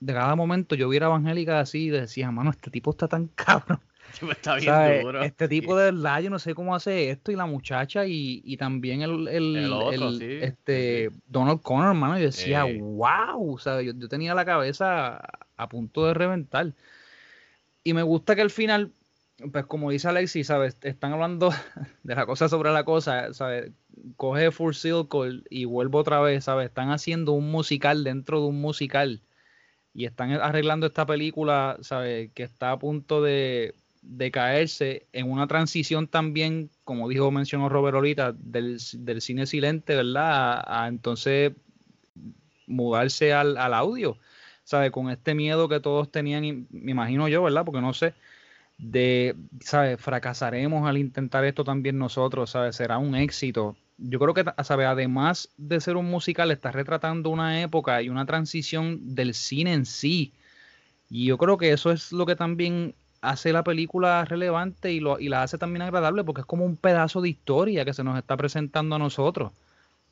[0.00, 3.26] de cada momento yo vi a Evangélica así y decía, mano, este tipo está tan
[3.34, 3.80] cabrón.
[4.30, 5.22] Está bien duro.
[5.22, 8.56] Este tipo de verdad, yo no sé cómo hace esto y la muchacha y, y
[8.56, 14.34] también el, el, este Donald Connor, hermano, yo decía, wow, o sea, yo, yo, tenía
[14.34, 15.20] la cabeza
[15.56, 16.74] a punto de reventar.
[17.84, 18.92] Y me gusta que al final,
[19.52, 20.76] pues como dice Alexis, ¿sabes?
[20.82, 21.50] Están hablando
[22.02, 23.70] de la cosa sobre la cosa, ¿sabes?
[24.16, 26.68] Coge Full Circle y vuelvo otra vez, ¿sabes?
[26.68, 29.22] Están haciendo un musical dentro de un musical
[29.94, 32.30] y están arreglando esta película, ¿sabes?
[32.32, 33.74] Que está a punto de,
[34.08, 39.94] de caerse en una transición también, como dijo, mencionó Robert ahorita, del, del cine silente,
[39.94, 40.62] ¿verdad?
[40.66, 41.52] A, entonces
[42.66, 44.16] mudarse al, al, audio,
[44.64, 44.90] ¿sabe?
[44.90, 47.66] Con este miedo que todos tenían, me imagino yo, ¿verdad?
[47.66, 48.14] Porque no sé,
[48.78, 49.98] de, ¿sabe?
[49.98, 52.72] Fracasaremos al intentar esto también nosotros, ¿sabe?
[52.72, 53.76] Será un éxito.
[53.98, 54.86] Yo creo que, ¿sabe?
[54.86, 59.84] Además de ser un musical, está retratando una época y una transición del cine en
[59.84, 60.32] sí.
[61.10, 65.18] Y yo creo que eso es lo que también hace la película relevante y, lo,
[65.18, 68.18] y la hace también agradable porque es como un pedazo de historia que se nos
[68.18, 69.52] está presentando a nosotros.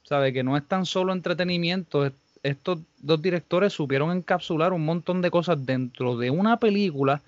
[0.02, 0.32] ¿Sabe?
[0.32, 2.10] Que no es tan solo entretenimiento.
[2.42, 7.22] Estos dos directores supieron encapsular un montón de cosas dentro de una película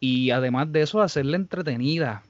[0.00, 2.24] y además de eso hacerla entretenida.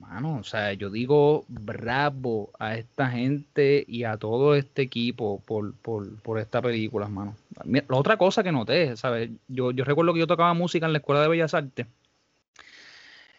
[0.00, 5.74] Mano, o sea, yo digo bravo a esta gente y a todo este equipo por,
[5.74, 7.34] por, por esta película, mano.
[7.64, 9.30] La otra cosa que noté, ¿sabes?
[9.48, 11.86] Yo, yo recuerdo que yo tocaba música en la Escuela de Bellas Artes.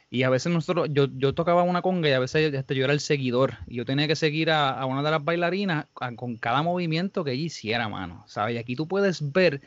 [0.10, 2.94] Y a veces nosotros, yo, yo tocaba una conga y a veces este, yo era
[2.94, 3.56] el seguidor.
[3.68, 7.34] Y yo tenía que seguir a, a una de las bailarinas con cada movimiento que
[7.34, 8.24] ella hiciera, mano.
[8.28, 8.56] ¿Sabes?
[8.56, 9.62] Y aquí tú puedes ver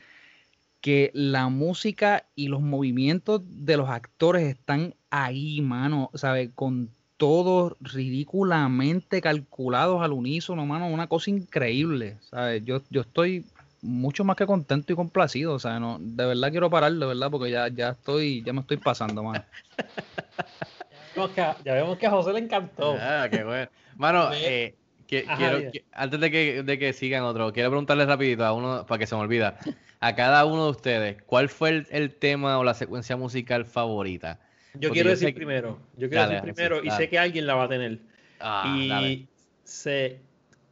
[0.80, 6.50] que la música y los movimientos de los actores están ahí, mano, ¿sabes?
[6.54, 12.64] Con todos ridículamente calculados al unísono, mano, una cosa increíble, ¿sabes?
[12.64, 13.44] Yo, yo estoy
[13.82, 17.30] mucho más que contento y complacido, o sea, no, de verdad quiero parar, de verdad,
[17.30, 19.44] porque ya, ya estoy, ya me estoy pasando, mano.
[21.64, 22.96] ya vemos que a José le encantó.
[23.00, 23.70] Ah, qué bueno.
[23.96, 24.74] Mano, eh,
[25.06, 29.06] quiero, antes de que, de que sigan otro, quiero preguntarle rapidito a uno, para que
[29.06, 29.58] se me olvida
[30.00, 34.40] a cada uno de ustedes, ¿cuál fue el, tema o la secuencia musical favorita?
[34.74, 37.68] Yo quiero decir primero, yo quiero decir primero, y sé que alguien la va a
[37.68, 37.98] tener.
[38.38, 39.26] Ah, y
[39.64, 40.20] se,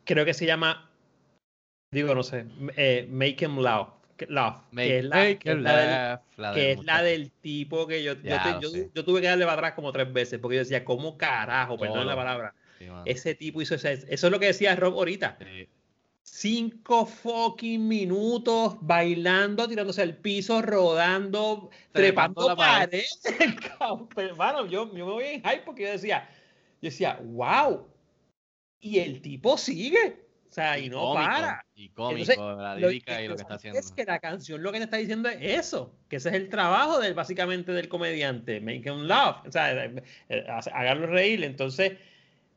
[0.04, 0.87] creo que se llama,
[1.90, 2.46] digo, no sé,
[2.76, 3.88] eh, Make Him Love.
[4.28, 9.44] Love que es la, que es la, del, tipo que yo, yo, tuve que darle
[9.44, 11.78] para atrás como tres veces porque yo decía, ¿cómo carajo?
[11.78, 12.54] Perdón la palabra.
[13.04, 15.38] ese tipo hizo ese, eso es lo que decía Rob ahorita
[16.30, 23.20] cinco fucking minutos bailando, tirándose al piso, rodando, trepando, paredes.
[24.16, 26.28] Hermano, yo, yo me voy en hype porque yo decía,
[26.80, 27.88] yo decía, wow.
[28.80, 30.27] Y el tipo sigue.
[30.48, 31.64] O sea, y, no para.
[31.74, 33.78] Y cómico, la lírica y lo que está haciendo.
[33.78, 36.48] Es que la canción lo que te está diciendo es eso, que ese es el
[36.48, 41.44] trabajo del, básicamente del comediante, make him laugh, o sea, eh, eh, hacerlo reír.
[41.44, 41.98] Entonces,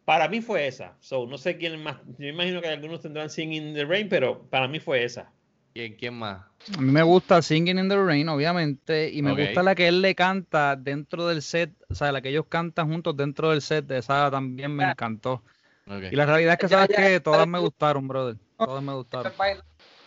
[0.05, 0.95] para mí fue esa.
[1.01, 1.97] So, no sé quién más.
[2.17, 5.29] Yo imagino que algunos tendrán Singing in the Rain, pero para mí fue esa.
[5.73, 6.41] ¿Quién, quién más?
[6.77, 10.01] A mí me gusta Singing in the Rain, obviamente, y me gusta la que él
[10.01, 13.89] le canta dentro del set, o sea, la que ellos cantan juntos dentro del set,
[13.91, 15.43] esa también me encantó.
[15.85, 18.37] Y la realidad es que sabes que todas me gustaron, brother.
[18.57, 19.33] Todas me gustaron.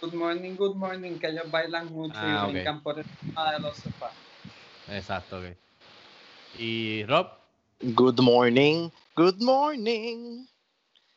[0.00, 3.76] Good morning, good morning, que ellos bailan mucho y ah, brincan por encima de los
[3.76, 4.12] sofás.
[4.88, 5.56] Exacto, ok.
[6.58, 7.28] ¿Y Rob?
[7.80, 10.46] Good morning, good morning.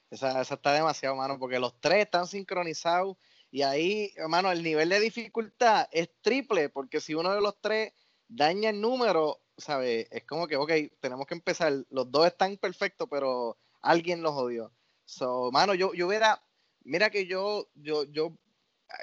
[0.10, 3.17] Esa, esa está demasiado, mano, porque los tres están sincronizados
[3.52, 7.93] y ahí, hermano, el nivel de dificultad es triple, porque si uno de los tres
[8.28, 10.08] daña el número, ¿sabes?
[10.12, 11.74] Es como que, ok, tenemos que empezar.
[11.89, 14.71] Los dos están perfectos, pero alguien los odió.
[15.06, 16.41] So, mano, yo, yo hubiera,
[16.84, 18.34] mira que yo, yo, yo,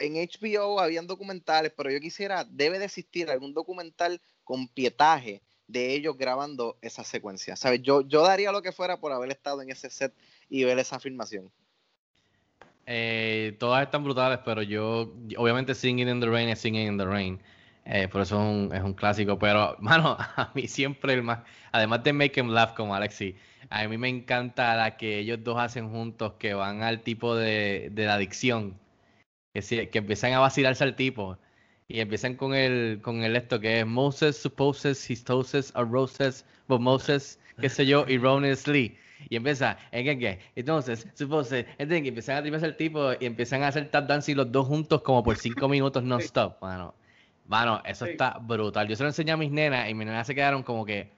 [0.01, 5.95] en HBO habían documentales, pero yo quisiera, debe de existir algún documental con pietaje de
[5.95, 7.57] ellos grabando esa secuencia.
[7.57, 7.83] ¿Sabes?
[7.83, 10.15] Yo, yo daría lo que fuera por haber estado en ese set
[10.49, 11.51] y ver esa filmación.
[12.87, 17.07] Eh, todas están brutales, pero yo, obviamente, Singing in the Rain es Singing in the
[17.07, 17.41] Rain.
[17.87, 18.37] Eh, por eso
[18.73, 19.39] es un, clásico.
[19.39, 21.41] Pero, mano, a mí siempre el más.
[21.73, 23.37] Además de Make Him Laugh como Alexi,
[23.71, 27.91] a mí me encanta la que ellos dos hacen juntos, que van al tipo de,
[27.93, 28.79] de la adicción.
[29.53, 31.39] Que, que empiezan a vacilarse al tipo.
[31.89, 36.45] Y empiezan con el, con el esto que es Moses supposes, he toses, a roses,
[36.67, 38.97] but Moses, qué sé yo, erroneously.
[39.29, 40.39] Y empieza, ¿en qué qué?
[40.57, 44.51] Entonces, supose, entonces empiezan a triparse el tipo y empiezan a hacer tap dancing los
[44.51, 46.95] dos juntos como por cinco minutos no stop, mano.
[47.47, 48.89] Mano, eso está brutal.
[48.89, 51.11] Yo se lo enseñé a mis nenas y mis nenas se quedaron como que,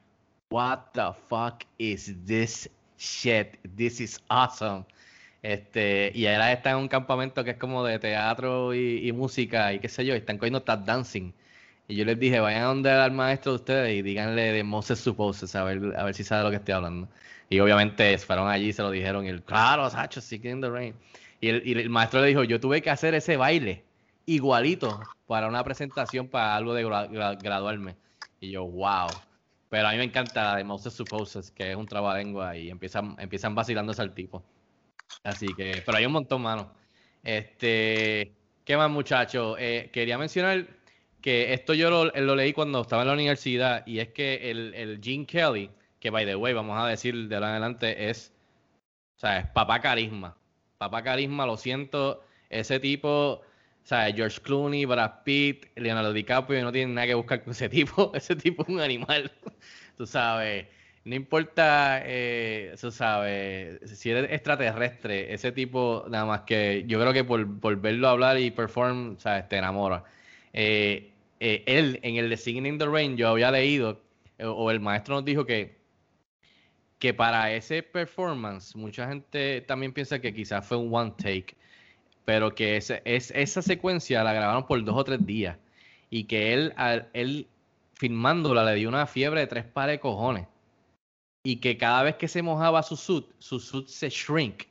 [0.50, 3.56] what the fuck is this shit?
[3.76, 4.84] This is awesome.
[5.42, 9.78] Este, y ahora está en un campamento que es como de teatro y, música y
[9.78, 11.32] qué sé yo, y están cogiendo tap dancing.
[11.88, 14.98] Y yo les dije, vayan a donde al maestro de ustedes y díganle de Moses
[14.98, 17.08] Supposes, a ver, a ver si sabe lo que estoy hablando.
[17.48, 20.94] Y obviamente fueron allí, se lo dijeron, y el, claro, Sacho, Seeking in the Rain.
[21.40, 23.85] Y el, y el maestro le dijo, yo tuve que hacer ese baile
[24.26, 27.96] igualito para una presentación para algo de graduarme.
[28.40, 29.08] Y yo, wow.
[29.68, 33.16] Pero a mí me encanta la de Moses Supposes, que es un trabalengua y empiezan,
[33.18, 34.44] empiezan vacilándose al tipo.
[35.24, 36.72] Así que, pero hay un montón, mano.
[37.22, 38.32] Este,
[38.64, 39.56] ¿qué más, muchachos?
[39.58, 40.66] Eh, quería mencionar
[41.20, 45.00] que esto yo lo, leí cuando estaba en la universidad y es que el, el
[45.02, 48.32] Gene Kelly, que by the way, vamos a decir de ahora en adelante, es,
[49.16, 50.36] o sea, es papá carisma.
[50.78, 53.42] Papá carisma, lo siento, ese tipo,
[53.88, 58.12] sea, George Clooney, Brad Pitt, Leonardo DiCaprio, no tienen nada que buscar con ese tipo.
[58.14, 59.30] Ese tipo es un animal,
[59.96, 60.66] tú sabes.
[61.04, 67.12] No importa, eh, eso sabe, si eres extraterrestre, ese tipo, nada más que yo creo
[67.12, 69.48] que por, por verlo hablar y perform, ¿sabes?
[69.48, 70.02] Te enamora.
[70.52, 74.02] Eh, eh, él, en el de Singing in the Rain, yo había leído,
[74.40, 75.76] o el maestro nos dijo que,
[76.98, 81.56] que para ese performance, mucha gente también piensa que quizás fue un one take,
[82.26, 85.56] pero que ese, es, esa secuencia la grabaron por dos o tres días
[86.10, 86.74] y que él,
[87.12, 87.46] él
[87.94, 90.46] filmándola le dio una fiebre de tres pares de cojones
[91.44, 94.64] y que cada vez que se mojaba su suit, su suit se shrink.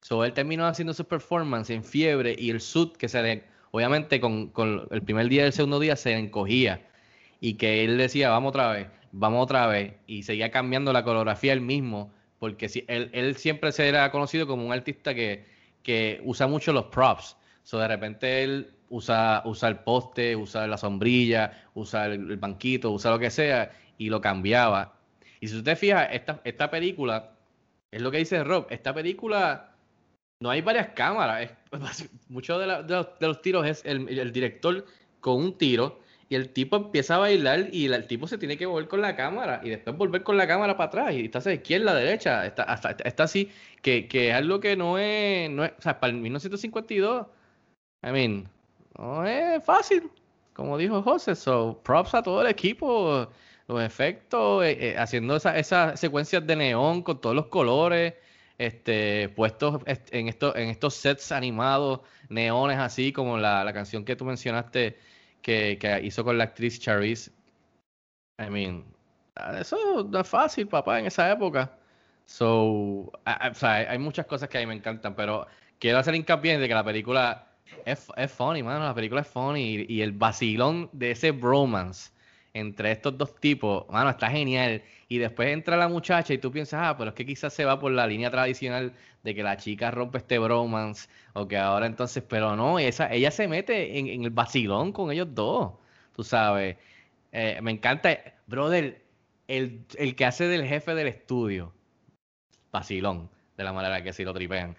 [0.00, 4.18] So él terminó haciendo su performance en fiebre y el suit que se le, obviamente
[4.18, 4.50] con,
[4.90, 6.88] el primer día y el segundo día se encogía
[7.42, 11.52] y que él decía, vamos otra vez, vamos otra vez y seguía cambiando la coreografía
[11.52, 15.55] él mismo porque si, él, él siempre se era conocido como un artista que,
[15.86, 17.36] que usa mucho los props.
[17.62, 23.18] So de repente él usa, el poste, usa la sombrilla, usa el banquito, usa lo
[23.18, 24.96] que sea y lo cambiaba
[25.40, 27.32] y si usted fija, esta, esta película,
[27.90, 29.72] es lo que dice Rob, esta película
[30.40, 31.50] no hay varias cámaras.
[32.28, 34.84] Muchos de, los, tiros es el, director
[35.20, 38.66] con un tiro y el tipo empieza a bailar y el, tipo se tiene que
[38.66, 41.42] mover con la cámara y después volver con la cámara para atrás y está a
[41.44, 42.64] la izquierda, la derecha, está,
[43.04, 43.50] está así,
[43.82, 47.26] que, que, es algo que no es, no es, o sea, para el 1952,
[48.02, 48.48] I mean,
[48.98, 50.10] no es fácil,
[50.52, 53.28] como dijo José, so props a todo el equipo
[53.68, 58.14] los efectos, eh, eh, haciendo esas secuencias de neón con todos los colores,
[58.58, 64.24] este, puestos en, esto, en estos sets animados, neones así, como la, canción que tú
[64.24, 64.98] mencionaste
[65.46, 67.30] que, hizo con la actriz Charisse.
[68.38, 68.84] I mean,
[69.58, 71.78] eso no es fácil, papá, en esa época.
[72.24, 75.46] So, hay muchas cosas que a mí me encantan, pero
[75.78, 77.46] quiero hacer hincapié de que la película
[77.84, 78.84] es, es funny, mano.
[78.84, 82.10] La película es funny y el vacilón de ese bromance
[82.56, 84.82] entre estos dos tipos, mano, está genial.
[85.08, 87.78] Y después entra la muchacha y tú piensas, ah, pero es que quizás se va
[87.78, 92.24] por la línea tradicional de que la chica rompe este bromance, o que ahora entonces,
[92.26, 95.74] pero no, esa, ella se mete en, el vacilón con ellos dos,
[96.14, 96.76] tú sabes.
[97.32, 99.02] Eh, me encanta, brother,
[99.48, 101.74] el, el que hace del jefe del estudio,
[102.72, 104.76] vacilón, de la manera que se lo tripean.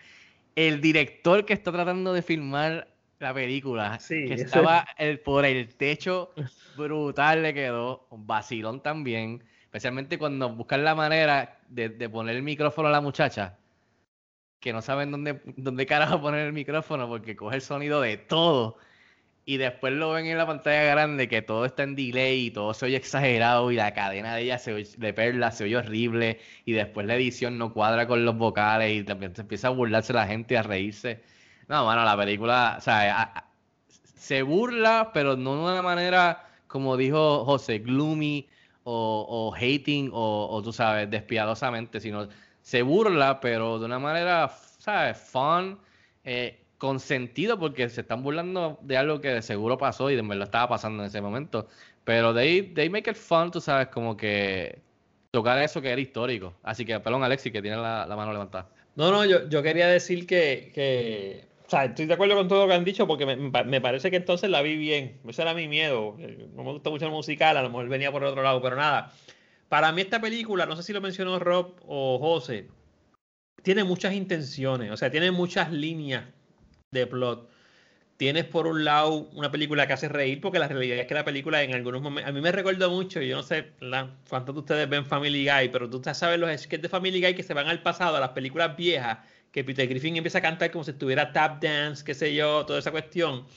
[0.55, 2.87] El director que está tratando de filmar
[3.19, 6.31] la película, que estaba el, por el techo
[6.75, 12.89] brutal le quedó, un vacilón también, especialmente cuando buscan la manera de, poner el micrófono
[12.89, 13.57] a la muchacha,
[14.59, 18.77] que no saben dónde, dónde carajo poner el micrófono porque coge el sonido de todo.
[19.45, 22.73] Y después lo ven en la pantalla grande que todo está en delay y todo
[22.73, 26.41] se oye exagerado y la cadena de ella se oye, de perla se oye horrible
[26.65, 30.27] y después la edición no cuadra con los vocales y se empieza a burlarse la
[30.27, 31.21] gente a reírse
[31.67, 33.45] no, bueno, la película, o sea,
[34.15, 38.47] se burla, pero no de una manera, como dijo José, gloomy
[38.83, 42.27] o, hating o, tú sabes, despiadosamente, sino
[42.61, 44.49] se burla, pero de una manera,
[44.79, 45.17] ¿sabes?
[45.17, 45.77] Fun,
[46.23, 50.21] eh, con sentido, porque se están burlando de algo que de seguro pasó y de
[50.21, 51.67] verdad estaba pasando en ese momento.
[52.03, 54.81] Pero they, they make it fun, tú sabes, como que
[55.31, 56.53] tocar eso que era histórico.
[56.63, 58.69] Así que, perdón, Alexi, que tiene la, mano levantada.
[58.95, 62.61] No, no, yo, yo quería decir que, que o sea, estoy de acuerdo con todo
[62.61, 65.19] lo que han dicho porque me, parece que entonces la vi bien.
[65.27, 66.15] Ese era mi miedo.
[66.55, 69.11] No me gusta mucho el musical, a lo mejor venía por otro lado, pero nada.
[69.67, 72.69] Para mí esta película, no sé si lo mencionó Rob o José,
[73.63, 76.23] tiene muchas intenciones, o sea, tiene muchas líneas
[76.91, 77.49] de plot.
[78.15, 81.25] tienes por un lado una película que hace reír, porque la realidad es que la
[81.25, 83.71] película en algunos momentos, a mí me recuerdo mucho, yo no sé
[84.29, 87.43] cuántos de ustedes ven Family Guy, pero tú sabes los sketches de Family Guy que
[87.43, 89.17] se van al pasado, a las películas viejas,
[89.57, 92.77] que Peter Griffin empieza a cantar como si estuviera tap dance, qué sé yo, toda
[92.77, 93.47] esa cuestión.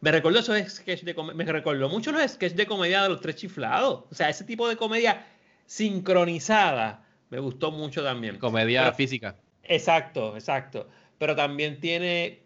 [0.00, 3.36] Me recordó esos sketches de me recordó mucho los sketches de comedia de los tres
[3.36, 4.02] chiflados.
[4.10, 5.24] O sea, ese tipo de comedia
[5.66, 8.36] sincronizada me gustó mucho también.
[8.40, 9.36] Comedia física.
[9.62, 10.88] Exacto, exacto.
[11.18, 12.40] Pero también tiene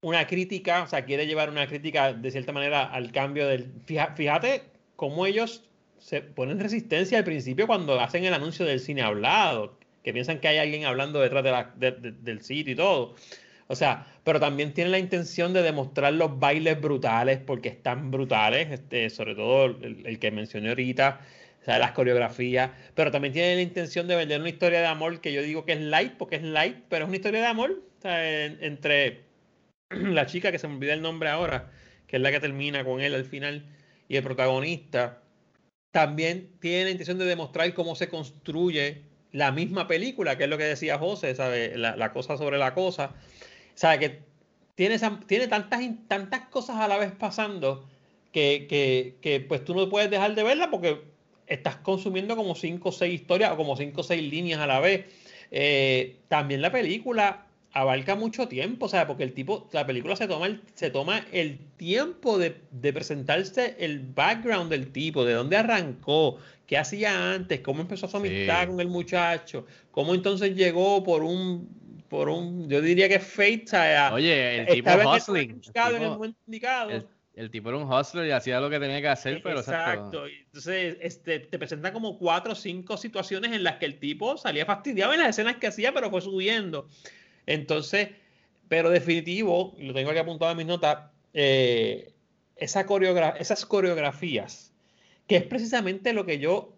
[0.00, 3.72] una crítica, o sea, quiere llevar una crítica de cierta manera al cambio del...
[3.86, 4.62] Fíjate
[4.94, 5.64] cómo ellos
[5.98, 9.76] se ponen resistencia al principio cuando hacen el anuncio del cine hablado,
[10.06, 13.16] que piensan que hay alguien hablando detrás del sitio y todo.
[13.66, 18.70] O sea, pero también tiene la intención de demostrar los bailes brutales, porque están brutales,
[18.70, 21.20] este, sobre todo el, que mencioné ahorita,
[21.60, 25.20] o sea, las coreografías, pero también tiene la intención de vender una historia de amor
[25.20, 27.72] que yo digo que es light, porque es light, pero es una historia de amor
[27.72, 29.22] o sea, entre
[29.90, 31.72] la chica que se me olvida el nombre ahora,
[32.06, 33.64] que es la que termina con él al final,
[34.06, 35.20] y el protagonista,
[35.90, 40.56] también tiene la intención de demostrar cómo se construye la misma película, que es lo
[40.56, 41.76] que decía José, ¿sabe?
[41.76, 43.10] La, cosa sobre la cosa.
[43.74, 44.20] Sea, que
[44.74, 47.86] tiene, tiene tantas, tantas cosas a la vez pasando
[48.32, 51.02] que, que, que, pues tú no puedes dejar de verla porque
[51.46, 54.80] estás consumiendo como cinco o seis historias o como cinco o seis líneas a la
[54.80, 55.04] vez.
[55.50, 57.45] Eh, también la película
[57.76, 61.26] abarca mucho tiempo, o sea, porque el tipo, la película se toma el, se toma
[61.30, 62.52] el tiempo de,
[62.92, 68.68] presentarse el background del tipo, de dónde arrancó, qué hacía antes, cómo empezó su amistad
[68.68, 71.68] con el muchacho, cómo entonces llegó por un,
[72.08, 75.60] por un, yo diría que fate, o sea, Oye, el tipo hustling.
[77.34, 80.24] El tipo, era un hustler y hacía lo que tenía que hacer, pero exacto.
[80.26, 84.64] Entonces, este, te presenta como cuatro o cinco situaciones en las que el tipo salía
[84.64, 86.88] fastidiado en las escenas que hacía, pero fue subiendo.
[87.46, 88.10] Entonces,
[88.68, 92.12] pero definitivo, lo tengo aquí apuntado en mis notas, eh,
[92.56, 92.86] esa
[93.38, 94.72] esas coreografías,
[95.26, 96.76] que es precisamente lo que yo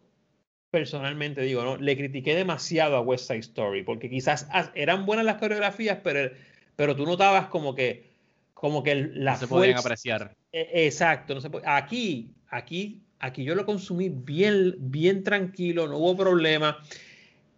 [0.71, 1.77] personalmente digo, ¿no?
[1.77, 6.31] Le critiqué demasiado a West Side Story, porque quizás eran buenas las coreografías, pero,
[6.77, 8.11] pero tú notabas como que,
[8.53, 10.37] como que la no se podían apreciar.
[10.53, 16.17] E, exacto, no se aquí, aquí, aquí yo lo consumí bien, bien tranquilo, no hubo
[16.17, 16.79] problema.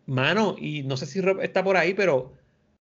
[0.07, 2.33] Mano, y no sé si está por ahí, pero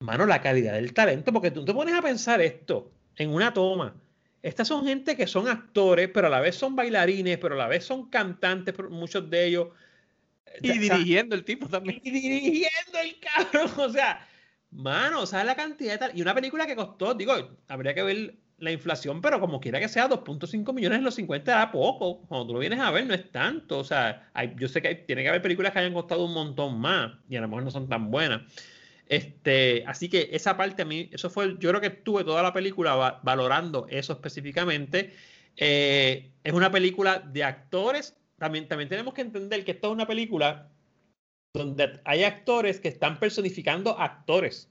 [0.01, 3.94] mano, la calidad del talento, porque tú te pones a pensar esto en una toma.
[4.42, 7.66] Estas son gente que son actores, pero a la vez son bailarines, pero a la
[7.66, 9.68] vez son cantantes, muchos de ellos.
[10.62, 12.01] Y dirigiendo el tipo también.
[12.05, 14.26] Y dirigiendo el cabrón, o sea,
[14.70, 16.12] mano, ¿sabes la cantidad de tal?
[16.16, 17.34] Y una película que costó, digo,
[17.66, 21.51] habría que ver la inflación, pero como quiera que sea, 2.5 millones en los 50
[21.51, 22.22] era poco.
[22.28, 23.78] Cuando tú lo vienes a ver, no es tanto.
[23.78, 27.12] O sea, yo sé que tiene que haber películas que hayan costado un montón más
[27.28, 28.42] y a lo mejor no son tan buenas.
[29.09, 32.53] Este, así que esa parte a mí, eso fue, yo creo que estuve toda la
[32.53, 35.15] película valorando eso específicamente.
[35.57, 38.17] Eh, es una película de actores.
[38.37, 40.71] También, también tenemos que entender que esta es una película
[41.55, 44.71] donde hay actores que están personificando actores.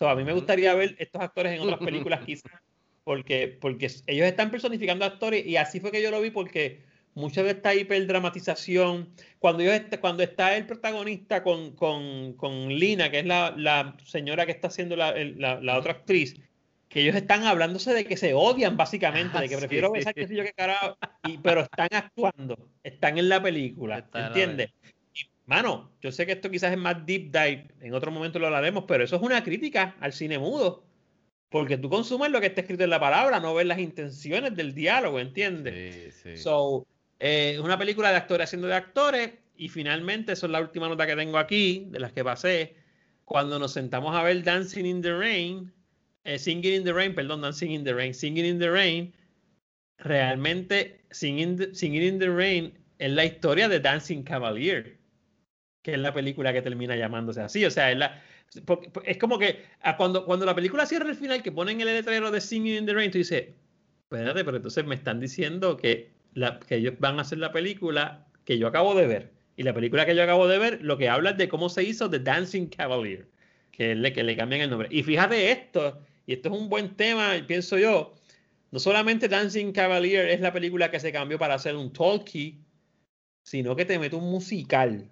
[0.00, 2.60] a mí me gustaría ver estos actores en otras películas quizás,
[3.04, 6.82] porque, porque ellos están personificando actores y así fue que yo lo vi porque
[7.18, 9.08] mucha de esta hiperdramatización,
[9.38, 14.68] cuando, yo, cuando está el protagonista con, con, Lina, que es la, señora que está
[14.68, 16.40] haciendo la, otra actriz,
[16.88, 20.34] que ellos están hablándose de que se odian básicamente, de que prefiero besar que sé
[20.34, 20.96] yo qué carajo,
[21.42, 24.70] pero están actuando, están en la película, ¿entiendes?
[25.44, 28.84] Mano, yo sé que esto quizás es más deep dive, en otro momento lo hablaremos,
[28.86, 30.84] pero eso es una crítica al cine mudo.
[31.48, 34.74] Porque tú consumes lo que está escrito en la palabra, no ves las intenciones del
[34.74, 35.94] diálogo, ¿entiendes?
[35.94, 36.36] Sí, sí.
[36.36, 36.86] So,
[37.20, 39.30] eh, una película de actores haciendo de actores.
[39.56, 42.76] Y finalmente, eso es la última nota que tengo aquí, de las que pasé.
[43.24, 45.72] Cuando nos sentamos a ver Dancing in the Rain,
[46.24, 49.12] eh, Singing in the Rain, perdón, Dancing in the Rain, Singing in the Rain,
[49.98, 54.98] realmente Singing, Singing in the Rain es la historia de Dancing Cavalier,
[55.82, 57.64] que es la película que termina llamándose así.
[57.64, 58.22] O sea, es, la,
[59.04, 59.64] es como que
[59.96, 62.94] cuando, cuando la película cierra el final, que ponen el letrero de Singing in the
[62.94, 63.48] Rain, tú dices,
[64.04, 66.17] espérate, pero entonces me están diciendo que
[66.66, 69.32] que ellos van a hacer la película que yo acabo de ver.
[69.56, 71.82] Y la película que yo acabo de ver, lo que habla es de cómo se
[71.82, 73.28] hizo The Dancing Cavalier,
[73.72, 74.88] que le, que le cambian el nombre.
[74.90, 78.14] Y fíjate esto, y esto es un buen tema, pienso yo.
[78.70, 82.60] No solamente Dancing Cavalier es la película que se cambió para hacer un talkie,
[83.42, 85.10] sino que te mete un musical.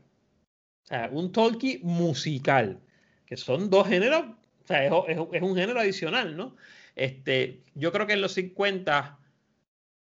[0.84, 2.80] O sea, un talkie musical,
[3.24, 4.26] que son dos géneros,
[4.62, 4.92] o sea, es,
[5.32, 6.54] es un género adicional, ¿no?
[6.94, 9.18] Este, yo creo que en los 50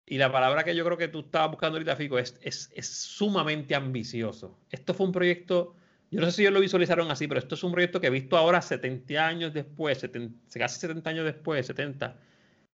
[0.09, 2.87] y la palabra que yo creo que tú estabas buscando ahorita, Fico, es, es, es,
[2.87, 4.57] sumamente ambicioso.
[4.71, 5.75] Esto fue un proyecto,
[6.09, 8.09] yo no sé si ellos lo visualizaron así, pero esto es un proyecto que he
[8.09, 9.99] visto ahora 70 años después,
[10.53, 12.17] casi 70 años después, 70,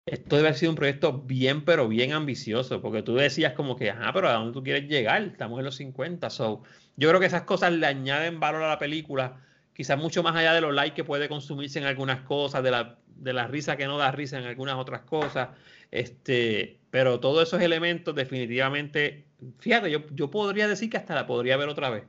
[0.06, 3.90] esto debe haber sido un proyecto bien, pero bien ambicioso, porque tú decías como que,
[3.90, 5.20] ah, pero ¿a dónde tú quieres llegar?
[5.20, 6.62] Estamos en los 50, so
[6.96, 10.54] yo creo que esas cosas le añaden valor a la película, quizás mucho más allá
[10.54, 13.86] de los likes que puede consumirse en algunas cosas, de la, de la risa que
[13.86, 15.50] no da risa en algunas otras cosas,
[15.90, 19.26] este, pero todos esos elementos definitivamente,
[19.58, 22.04] fíjate, yo, yo podría decir que hasta la podría ver otra vez,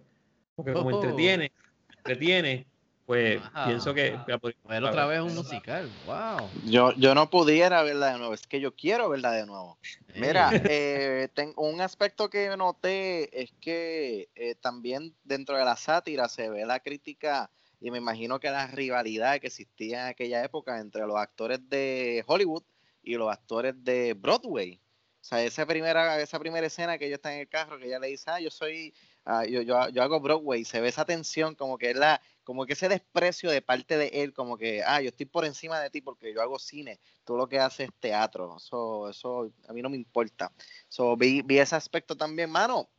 [0.55, 1.01] porque como oh.
[1.01, 1.51] entretiene,
[1.97, 2.68] entretiene,
[3.10, 4.20] pues pienso que
[4.68, 5.20] ver otra vez.
[5.20, 6.47] un musical wow.
[6.68, 9.80] Yo yo no pudiera verla de nuevo es que yo quiero verla de nuevo.
[10.14, 16.30] Mira eh, tengo un aspecto que noté es que eh, también dentro de la sátira
[16.30, 17.49] se ve la crítica
[17.80, 22.24] y me imagino que la rivalidad que existía en aquella época entre los actores de
[22.28, 22.64] Hollywood
[23.04, 24.80] y los actores de Broadway
[25.22, 28.00] o sea esa primera esa primera escena que ella está en el carro que ella
[28.00, 28.94] le dice ah yo soy
[29.26, 32.66] ah, yo, yo, yo hago Broadway se ve esa tensión como que es la como
[32.66, 35.92] que ese desprecio de parte de él, como que, ah, yo estoy por encima de
[35.92, 39.84] ti porque yo hago cine, tú lo que haces es teatro, eso, eso a mí
[39.84, 40.52] no me importa.
[40.88, 42.90] So, vi, ese aspecto también, mano.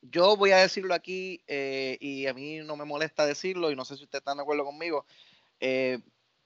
[0.00, 3.84] Yo voy a decirlo aquí eh, y a mí no me molesta decirlo y no
[3.84, 5.04] sé si ustedes están de acuerdo conmigo.
[5.60, 5.98] Eh,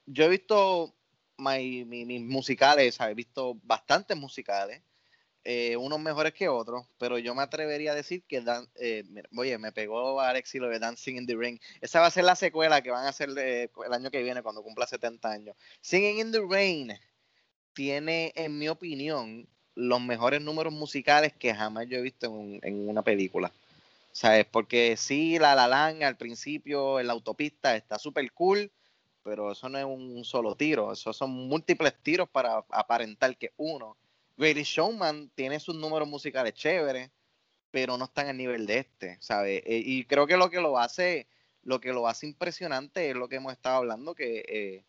[0.05, 0.95] yo he visto
[1.37, 4.81] mis musicales, he visto bastantes musicales
[5.45, 9.03] eh, unos mejores que otros, pero yo me atrevería a decir que, dan, eh,
[9.35, 11.59] oye, me pegó Alexi lo de Dancing in the Rain.
[11.81, 14.63] Esa va a ser la secuela que van a hacer el año que viene cuando
[14.63, 15.57] cumpla 70 años.
[15.81, 16.93] Singing in the Rain
[17.73, 23.01] tiene, en mi opinión, los mejores números musicales que jamás yo he visto en, una
[23.01, 23.51] película.
[24.11, 24.45] ¿Sabes?
[24.45, 28.71] Porque sí, La La al principio en la autopista está súper cool,
[29.23, 33.97] pero eso no es un solo tiro, eso son múltiples tiros para aparentar que uno
[34.37, 37.09] Greatest Showman tiene sus números musicales chéveres,
[37.71, 39.63] pero no están al nivel de este, ¿sabes?
[39.65, 41.27] Eh, y creo que lo que lo hace,
[41.63, 44.83] lo que lo hace impresionante es lo que hemos estado hablando, que eh,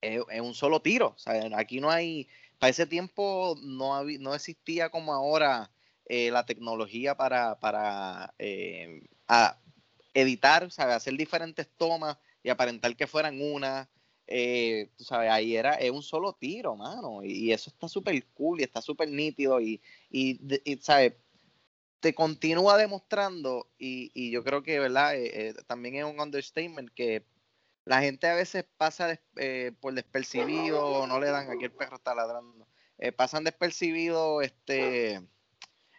[0.00, 1.44] es, un solo tiro, ¿sabes?
[1.54, 2.28] Aquí no hay,
[2.62, 5.72] para ese tiempo no, no existía como ahora
[6.06, 8.34] eh, la tecnología para, para
[10.14, 10.94] editar, ¿sabes?
[10.94, 13.90] Hacer diferentes tomas y aparentar que fueran una
[14.28, 18.60] eh, tú sabes, ahí era es un solo tiro, mano, y, eso está súper cool
[18.60, 20.38] y está súper nítido y, y,
[20.80, 21.14] ¿sabes?
[22.00, 25.16] Te continúa demostrando y, yo creo que, ¿verdad?
[25.16, 27.24] Eh, eh, también es un understatement que
[27.84, 32.14] la gente a veces pasa eh, por despercibido, no le dan, aquí el perro está
[32.14, 32.66] ladrando,
[33.16, 35.20] pasan despercibido este,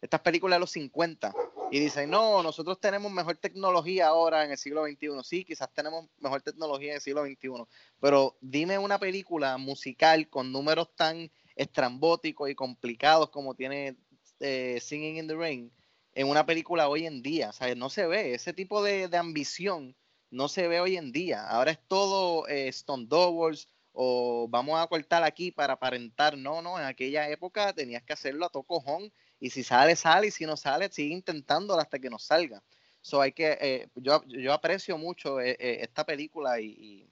[0.02, 1.34] estas películas de los 50
[1.74, 5.08] y dicen, no, nosotros tenemos mejor tecnología ahora en el siglo XXI.
[5.24, 7.66] Sí, quizás tenemos mejor tecnología en el siglo XXI,
[8.00, 13.96] pero dime una película musical con números tan estrambóticos y complicados como tiene
[14.40, 15.72] eh, Singing in the Rain
[16.14, 17.52] en una película hoy en día.
[17.76, 19.96] No se ve ese tipo de, ambición,
[20.34, 21.48] no se ve hoy en día.
[21.48, 26.38] Ahora es todo eh, Stone Doubles o vamos a cortar aquí para aparentar.
[26.38, 30.32] No, no, en aquella época tenías que hacerlo a tocojón y si sale, sale, y
[30.32, 32.64] si no sale, sigue intentándolo hasta que nos salga.
[33.02, 37.10] So hay que, eh, yo, yo aprecio mucho eh, eh, esta película y,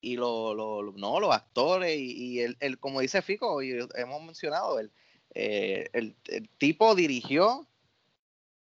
[0.00, 0.54] y, lo,
[0.96, 4.92] no, los actores y, el, como dice Fico, y hemos mencionado, el,
[5.30, 6.14] el,
[6.58, 7.66] tipo dirigió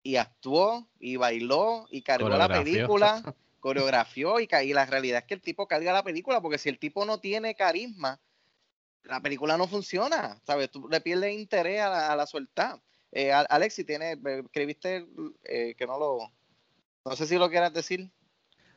[0.03, 3.23] y actuó y bailó y cargó la película,
[3.61, 6.79] coreografió y, y la realidad es que el tipo carga la película porque si el
[6.79, 8.21] tipo no tiene carisma,
[9.05, 10.71] la película no funciona, ¿sabes?
[10.71, 12.81] Tú le pierdes interés a la, a la suelta.
[13.13, 15.07] Eh, Alexi, tiene, escribiste
[15.45, 16.33] eh, que no lo...
[17.05, 18.11] No sé si lo quieras decir.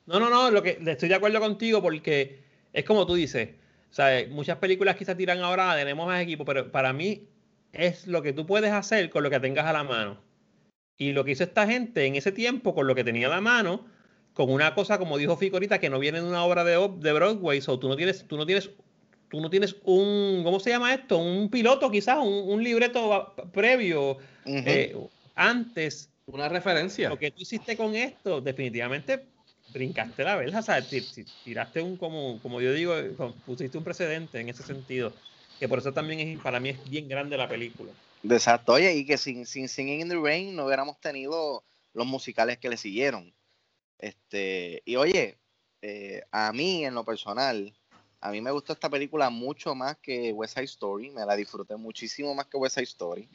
[0.05, 3.49] No, no, no, lo que estoy de acuerdo contigo porque es como tú dices,
[3.89, 4.29] ¿sabes?
[4.29, 7.27] Muchas películas quizás tiran ahora, tenemos más equipo, pero para mí
[7.73, 10.21] es lo que tú puedes hacer con lo que tengas a la mano.
[10.97, 13.41] Y lo que hizo esta gente en ese tiempo con lo que tenía a la
[13.41, 13.85] mano,
[14.39, 17.11] con una cosa como dijo Fico ahorita, que no viene de una obra de, de
[17.11, 18.69] Broadway, o tú no tienes, tú no tienes
[19.27, 21.17] tú no tienes un, ¿cómo se llama esto?
[21.17, 24.95] Un piloto quizás, un, libreto previo eh,
[25.35, 26.09] antes.
[26.25, 27.09] Una referencia.
[27.09, 29.25] Lo que tú hiciste con esto, definitivamente
[29.73, 30.87] brincaste la verja, ¿sabes?
[31.43, 32.95] Tiraste un, como, como yo digo,
[33.45, 35.11] pusiste un precedente en ese sentido,
[35.59, 37.91] que por eso también es, para mí es bien grande la película.
[38.23, 42.57] Exacto, oye, y que sin, sin Singing in the Rain no hubiéramos tenido los musicales
[42.57, 43.33] que le siguieron.
[43.99, 45.37] Este, y oye,
[45.81, 47.73] eh, a mí en lo personal,
[48.21, 51.75] a mí me gustó esta película mucho más que West Side Story, me la disfruté
[51.75, 53.29] muchísimo más que West Side Story.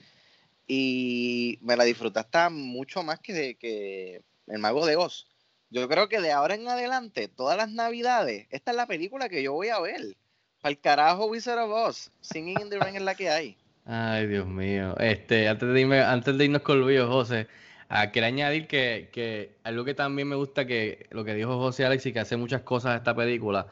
[0.67, 5.29] Y me la disfruté hasta mucho más que, que El Mago de Oz.
[5.69, 9.43] Yo creo que de ahora en adelante, todas las navidades, esta es la película que
[9.43, 10.17] yo voy a ver.
[10.61, 13.57] Para el carajo Wizard of Oz, Singing in the Rain es la que hay.
[13.85, 14.97] Ay, Dios mío.
[14.99, 17.49] Este, antes de, irme, antes de irnos con Luis José,
[17.89, 22.07] ah, quiero añadir que, algo que también me gusta que lo que dijo José Alex
[22.07, 23.66] y que hace muchas cosas esta película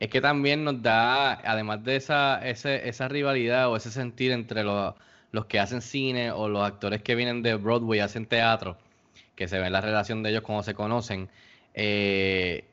[0.00, 4.94] es que también nos da, además de esa, esa rivalidad o ese sentir entre los,
[5.32, 8.78] los que hacen cine o los actores que vienen de Broadway y hacen teatro,
[9.34, 11.28] que se ve la relación de ellos cuando se conocen,
[11.74, 12.64] eh,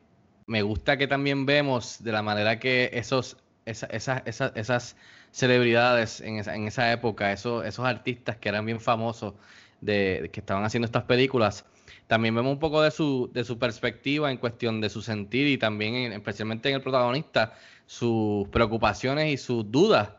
[0.46, 4.96] me gusta que también vemos de la manera que esos, esas, esas
[5.32, 9.36] celebridades en esa, en esa época, esos, esos artistas que eran bien famosos,
[9.82, 11.66] de, que estaban haciendo estas películas,
[12.08, 15.58] también vemos un poco de su, de su perspectiva en cuestión de su sentir y
[15.58, 17.54] también especialmente en el protagonista,
[17.86, 20.10] sus preocupaciones y sus dudas,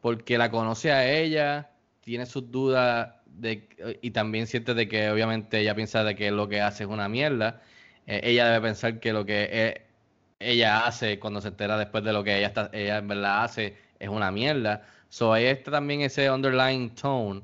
[0.00, 5.60] porque la conoce a ella, tiene sus dudas de, y también siente de que obviamente
[5.60, 7.62] ella piensa de que lo que hace es una mierda.
[8.06, 9.86] Eh, ella debe pensar que lo que e,
[10.38, 13.76] ella hace cuando se entera después de lo que ella, está, ella en verdad hace
[13.98, 14.86] es una mierda.
[15.08, 17.42] So ahí está también ese underlying tone.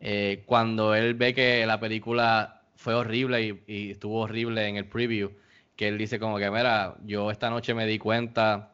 [0.00, 5.32] Eh, cuando él ve que la película fue horrible y, estuvo horrible en el preview,
[5.76, 8.72] que él dice como que, mira, yo esta noche me di cuenta,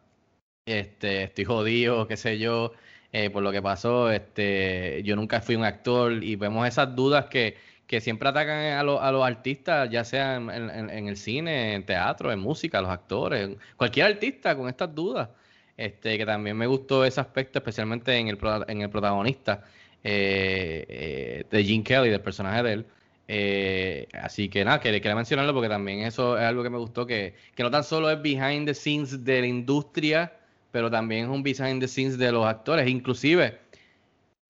[0.66, 2.72] este, estoy jodido, qué sé yo,
[3.12, 7.26] eh, por lo que pasó, este, yo nunca fui un actor y vemos esas dudas
[7.26, 7.56] que,
[8.00, 12.80] siempre atacan a, los artistas, ya sea en, en, el cine, en teatro, en música,
[12.80, 15.28] los actores, cualquier artista con estas dudas.
[15.76, 19.64] Este, que también me gustó ese aspecto, especialmente en el, en el protagonista
[20.04, 22.86] eh, eh, de Gene Kelly, del personaje de él.
[23.28, 27.34] Eh, así que nada, quería, mencionarlo porque también eso es algo que me gustó, que,
[27.54, 30.32] que no tan solo es behind the scenes de la industria,
[30.70, 33.58] pero también es un behind the scenes de los actores, inclusive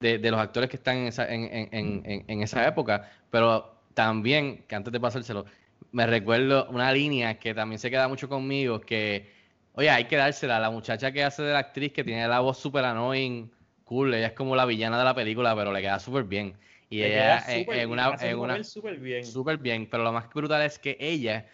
[0.01, 3.11] de, de los actores que están en esa, en, en, en, esa época.
[3.31, 5.45] Pero también, que antes de pasárselo,
[5.93, 9.43] me recuerdo una línea que también se queda mucho conmigo, que
[9.75, 12.41] Oye, hay que dársela a la muchacha que hace de la actriz que tiene la
[12.41, 13.51] voz súper annoying,
[13.93, 14.15] cool.
[14.15, 16.57] Ella es como la villana de la película, pero le queda súper bien.
[16.89, 18.17] Y ella en, una.
[18.21, 19.25] En una súper bien.
[19.25, 19.89] Súper bien.
[19.91, 21.47] Pero lo más brutal es que ella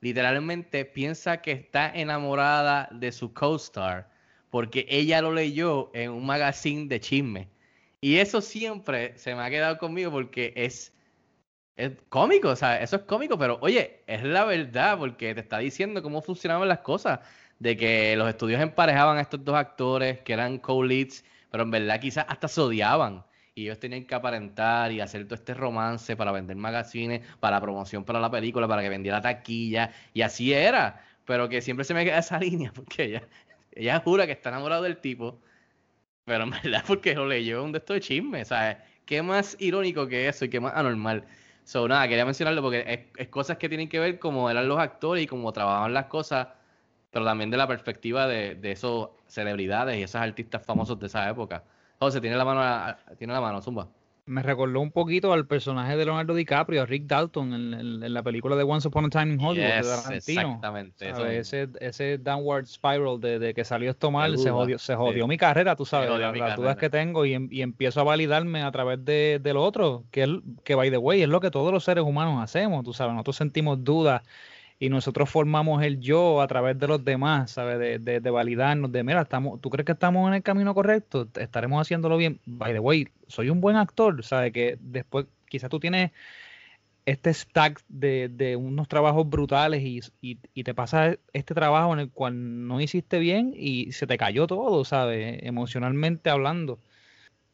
[0.00, 4.08] literalmente piensa que está enamorada de su co-star
[4.50, 7.48] porque ella lo leyó en un magazine de chisme.
[8.00, 10.94] Y eso siempre se me ha quedado conmigo porque es,
[11.76, 15.58] es cómico, o sea, eso es cómico, pero oye, es la verdad porque te está
[15.58, 17.20] diciendo cómo funcionaban las cosas
[17.58, 21.24] de que los estudios emparejaban a estos dos actores que eran co-leads,
[21.56, 23.24] pero en verdad quizás hasta se odiaban.
[23.54, 28.04] Y ellos tenían que aparentar y hacer todo este romance para vender magazines, para promoción
[28.04, 29.90] para la película, para que vendiera taquilla.
[30.12, 31.02] Y así era.
[31.24, 33.22] Pero que siempre se me queda esa línea, porque ella,
[33.72, 35.40] ella jura que está enamorada del tipo.
[36.26, 38.48] Pero en verdad, porque lo leyó un de estos chismes.
[38.48, 38.76] ¿Sabes?
[39.06, 41.24] ¿Qué más irónico que eso y qué más anormal?
[41.64, 44.78] So, nada, quería mencionarlo porque es, es cosas que tienen que ver cómo eran los
[44.78, 46.48] actores y cómo trabajaban las cosas
[47.16, 51.28] pero también de la perspectiva de, de esos celebridades y esos artistas famosos de esa
[51.28, 51.64] época.
[51.98, 53.88] José, tiene la mano, tiene la mano, Zumba.
[54.28, 58.64] Me recordó un poquito al personaje de Leonardo DiCaprio, Rick Dalton, en, la película de
[58.64, 60.40] Once Upon a Time in Hollywood de Tarantino.
[60.40, 61.38] Exactamente.
[61.38, 65.76] Ese, ese downward spiral de, que salió esto mal, se jodió, se jodió mi carrera,
[65.76, 69.62] tú sabes, las dudas que tengo y, y, empiezo a validarme a través de, lo
[69.62, 70.30] otro, que, es,
[70.64, 73.36] que by the way, es lo que todos los seres humanos hacemos, tú sabes, nosotros
[73.36, 74.22] sentimos dudas
[74.78, 77.78] y nosotros formamos el yo a través de los demás, ¿sabes?
[77.78, 81.28] De, de, validarnos, de, mira, estamos, ¿tú crees que estamos en el camino correcto?
[81.36, 82.40] ¿Estaremos haciéndolo bien?
[82.44, 84.52] By the way, soy un buen actor, ¿sabes?
[84.52, 86.10] Que después quizás tú tienes
[87.06, 92.00] este stack de, de unos trabajos brutales y, y, y, te pasa este trabajo en
[92.00, 95.38] el cual no hiciste bien y se te cayó todo, ¿sabes?
[95.42, 96.80] Emocionalmente hablando.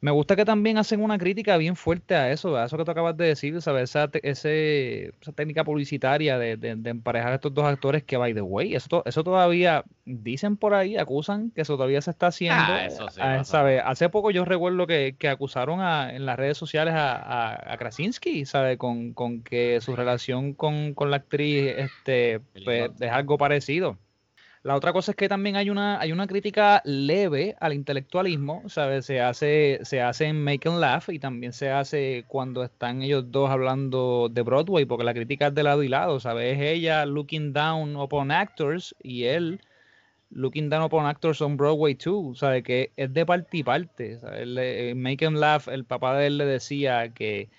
[0.03, 2.91] Me gusta que también hacen una crítica bien fuerte a eso, a eso que tú
[2.91, 3.91] acabas de decir, ¿sabes?
[3.91, 8.41] Esa, ese, esa técnica publicitaria de, de, emparejar a estos dos actores que, by the
[8.41, 12.65] way, eso, eso todavía dicen por ahí, acusan que eso todavía se está haciendo.
[12.67, 13.81] Ah, eso sí, ah, ¿sabes?
[13.85, 18.45] Hace poco yo recuerdo que, que acusaron a, en las redes sociales a, a, Krasinski,
[18.45, 18.79] ¿sabes?
[18.79, 23.99] Con, con, que su relación con, con la actriz este, pues, es algo parecido.
[24.63, 29.07] La otra cosa es que también hay una, hay una crítica leve al intelectualismo, ¿sabes?
[29.07, 33.51] Se hace, se en Make and Laugh y también se hace cuando están ellos dos
[33.51, 36.57] hablando de Broadway, porque la crítica es de lado y lado, ¿sabes?
[36.57, 39.61] Es ella looking down upon actors y él
[40.31, 42.63] looking down upon actors on Broadway too, ¿sabes?
[42.63, 44.19] Que es de parte y parte.
[44.23, 47.51] En Make and Laugh, el papá de él le decía que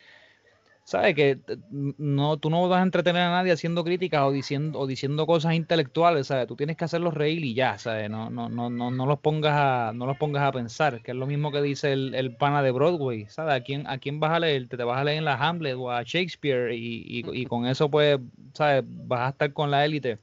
[0.84, 1.16] ¿sabes?
[1.16, 4.88] Que eh, no, tú no vas a entretener a nadie haciendo críticas o diciendo, o
[4.88, 6.48] diciendo cosas intelectuales, ¿sabes?
[6.48, 8.10] Tú tienes que hacerlos reír y ya, ¿sabes?
[8.10, 11.18] No, no, no, no, no los pongas a, no los pongas a pensar, que es
[11.18, 13.56] lo mismo que dice el, el pana de Broadway, ¿sabes?
[13.56, 14.68] ¿A quién, a quién vas a leer?
[14.68, 17.66] ¿Te, te vas a leer en la Hamlet o a Shakespeare y, y, y con
[17.68, 18.20] eso, pues,
[18.54, 18.84] ¿sabes?
[18.88, 20.20] Vas a estar con la élite.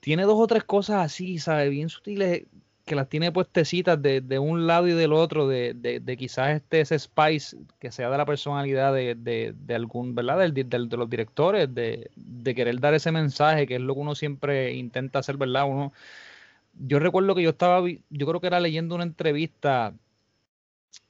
[0.00, 1.70] Tiene dos o tres cosas así, ¿sabes?
[1.70, 2.44] Bien sutiles
[2.86, 6.80] que las tiene puestecitas de, de un lado y del otro, de, de, quizás este
[6.80, 10.38] ese spice que sea de la personalidad de, algún, ¿verdad?
[10.38, 12.10] Del, de los directores, de,
[12.54, 15.68] querer dar ese mensaje, que es lo que uno siempre intenta hacer, ¿verdad?
[15.68, 15.92] Uno,
[16.78, 19.92] yo recuerdo que yo estaba, yo creo que era leyendo una entrevista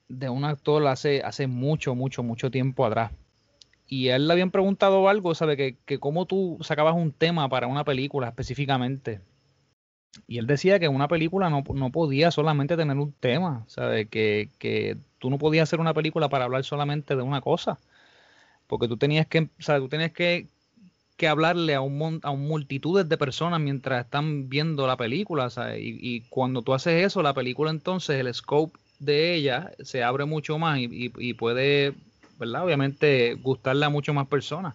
[0.08, 3.12] de un actor hace, hace mucho, mucho, mucho tiempo atrás.
[3.86, 5.56] Y él le habían preguntado algo, ¿sabe?
[5.58, 9.20] Que, que cómo tú sacabas un tema para una película específicamente.
[10.26, 14.06] Y él decía que una película no, no podía solamente tener un tema, ¿sabe?
[14.06, 17.78] Que, que tú no podías hacer una película para hablar solamente de una cosa.
[18.66, 20.46] Porque tú tenías que, sea, tú tenías que,
[21.16, 25.48] que hablarle a un, a un multitudes de personas mientras están viendo la película.
[25.78, 30.24] Y, y, cuando tú haces eso, la película entonces, el scope de ella se abre
[30.24, 31.94] mucho más y, y, puede,
[32.38, 32.64] ¿verdad?
[32.64, 34.74] Obviamente gustarle a mucho más personas.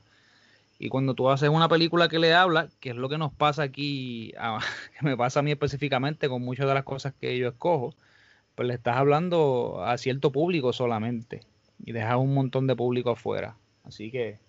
[0.83, 3.61] Y cuando tú haces una película que le habla, que es lo que nos pasa
[3.61, 4.33] aquí,
[4.99, 7.93] que me pasa a mí específicamente con muchas de las cosas que yo escojo,
[8.55, 11.41] pues le estás hablando a cierto público solamente
[11.85, 13.55] y dejas un montón de público afuera.
[13.83, 14.39] Así que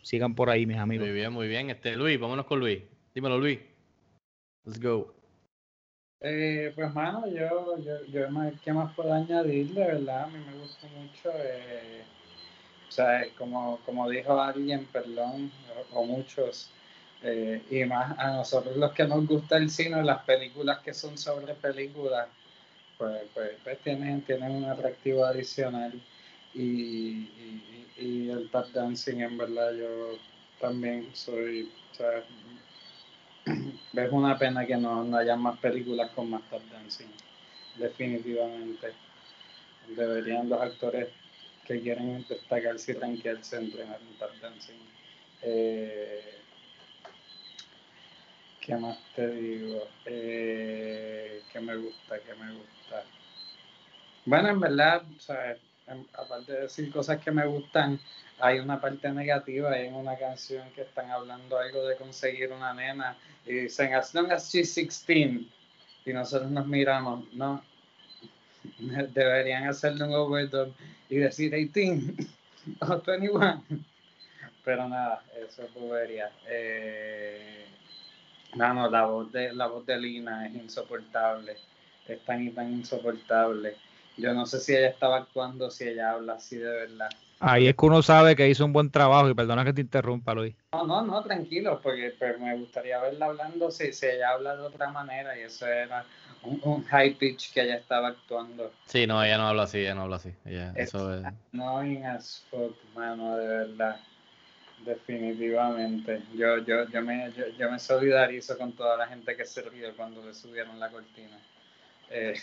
[0.00, 1.06] sigan por ahí, mis amigos.
[1.06, 1.68] Muy bien, muy bien.
[1.68, 2.82] Este, Luis, vámonos con Luis.
[3.14, 3.58] Dímelo, Luis.
[4.64, 5.12] Let's go.
[6.22, 8.26] Eh, pues, mano, yo, yo, yo,
[8.64, 9.68] ¿qué más puedo añadir?
[9.74, 11.30] De verdad, a mí me gusta mucho.
[11.34, 12.04] Eh,
[12.90, 15.52] o sea, como, como dijo alguien, perdón,
[15.92, 16.70] o, muchos,
[17.22, 21.16] eh, y más a nosotros los que nos gusta el cine, las películas que son
[21.16, 22.26] sobre películas,
[22.98, 25.92] pues, pues, pues tienen, tienen un atractivo adicional.
[26.52, 27.28] Y,
[27.96, 30.18] y, el tap dancing, en verdad, yo
[30.60, 32.24] también soy, o sea,
[34.04, 37.06] es una pena que no, no haya más películas con más tap dancing,
[37.78, 38.92] definitivamente.
[39.96, 41.08] Deberían los actores
[41.70, 44.74] que quieren destacarse y rankearse entre en el tap dancing.
[45.42, 46.34] Eh,
[48.60, 49.86] ¿Qué más te digo?
[50.04, 53.04] Eh, que me gusta, que me gusta.
[54.26, 55.56] Bueno, en verdad, sea,
[56.14, 58.00] aparte de decir cosas que me gustan,
[58.40, 63.16] hay una parte negativa en una canción que están hablando algo de conseguir una nena
[63.46, 65.46] y dicen, as long as she's 16,
[66.04, 67.62] y nosotros nos miramos, no,
[69.14, 70.72] deberían hacerle un overdub
[71.08, 72.12] y decir 18
[72.80, 73.64] o 21.
[74.64, 76.30] Pero nada, eso es bobería.
[76.46, 77.66] Eh,
[78.54, 81.56] no, no, la voz, de, la voz de Lina es insoportable.
[82.06, 83.76] Es tan y tan insoportable.
[84.16, 87.08] Yo no sé si ella estaba actuando, si ella habla así de verdad.
[87.38, 90.34] Ahí es que uno sabe que hizo un buen trabajo y perdona que te interrumpa,
[90.34, 90.54] Luis.
[90.72, 94.62] No, no, no, tranquilo, porque pues, me gustaría verla hablando si, si ella habla de
[94.62, 96.04] otra manera y eso era
[96.42, 98.72] un, high pitch que ella estaba actuando.
[98.86, 100.32] Sí, no, ella no habla así, ella no habla así.
[100.44, 101.24] Ella, eso es...
[101.52, 104.00] Annoying as fuck, mano, de verdad.
[104.84, 106.22] Definitivamente.
[106.34, 110.24] Yo, yo, yo, me, yo, me solidarizo con toda la gente que se rió cuando
[110.24, 111.38] le subieron la cortina.
[112.08, 112.34] Eh,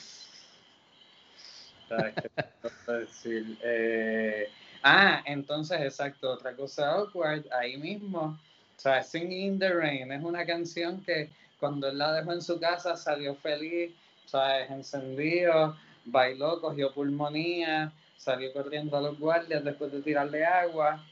[2.87, 3.57] decir?
[3.63, 4.49] Eh,
[4.83, 8.39] ah, entonces, exacto, otra cosa awkward, ahí mismo,
[8.77, 12.43] o sea, Singing in the Rain es una canción que cuando él la dejó en
[12.43, 13.91] su casa salió feliz,
[14.25, 14.69] ¿sabes?
[14.69, 15.75] Encendido,
[16.05, 21.03] bailó, cogió pulmonía, salió corriendo a los guardias después de tirarle agua.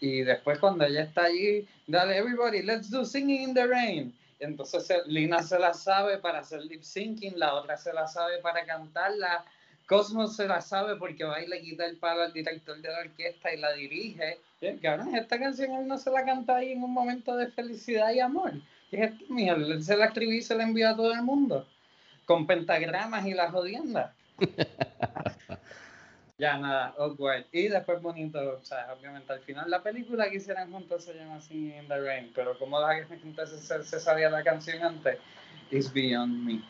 [0.00, 4.14] Y después cuando ella está allí, dale, everybody, let's do singing in the rain.
[4.38, 8.64] entonces Lina se la sabe para hacer lip syncing, la otra se la sabe para
[8.64, 9.44] cantarla.
[9.86, 12.98] Cosmos se la sabe porque va y le quita el palo al director de la
[12.98, 14.40] orquesta y la dirige.
[14.82, 18.20] Cabrón, esta canción él no se la canta ahí en un momento de felicidad y
[18.20, 18.52] amor.
[18.90, 21.66] ¿Qué es esto, Él se la escribió y se la envió a todo el mundo.
[22.24, 24.12] Con pentagramas y las jodiendas.
[26.38, 27.44] ya nada, awkward.
[27.52, 31.36] Y después bonito, o sea, obviamente al final la película que hicieran juntos se llama
[31.36, 35.18] así In the Rain, pero como la gente se, se sabía la canción antes,
[35.70, 36.60] It's Beyond Me.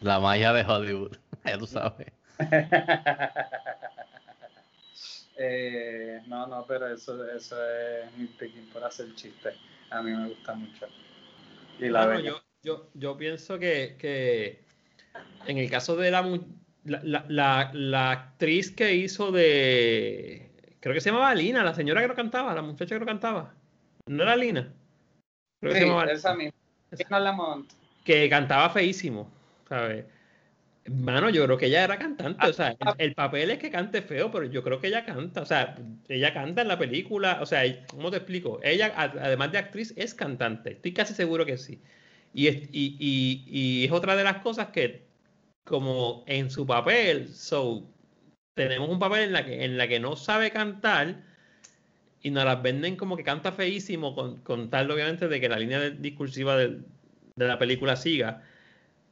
[0.00, 2.12] La magia de Hollywood, ya tú sabes.
[5.36, 9.54] eh, no, no, pero eso, eso es mi picking por hacer chiste
[9.90, 10.86] a mí me gusta mucho.
[11.78, 14.62] Y la yo, yo, yo, pienso que, que,
[15.46, 16.22] en el caso de la,
[16.84, 20.50] la, la, la, actriz que hizo de.
[20.80, 23.54] Creo que se llamaba Lina, la señora que no cantaba, la muchacha que no cantaba.
[24.06, 24.72] ¿No era Lina?
[25.60, 27.64] Creo que se llamaba esa misma.
[28.04, 29.30] Que cantaba feísimo,
[29.68, 30.04] ¿sabes?
[30.90, 34.30] Mano, yo creo que ella era cantante, o sea, el, papel es que cante feo,
[34.30, 35.76] pero yo creo que ella canta, o sea,
[36.08, 38.58] ella canta en la película, o sea, ¿cómo te explico?
[38.62, 41.80] Ella, además de actriz, es cantante, estoy casi seguro que sí.
[42.32, 45.06] Y es, y, es otra de las cosas que,
[45.64, 47.86] como en su papel, so,
[48.54, 51.22] tenemos un papel en la que, en la que no sabe cantar
[52.22, 55.58] y nos las venden como que canta feísimo, con, con tal, obviamente, de que la
[55.58, 56.80] línea discursiva de
[57.36, 58.42] la película siga,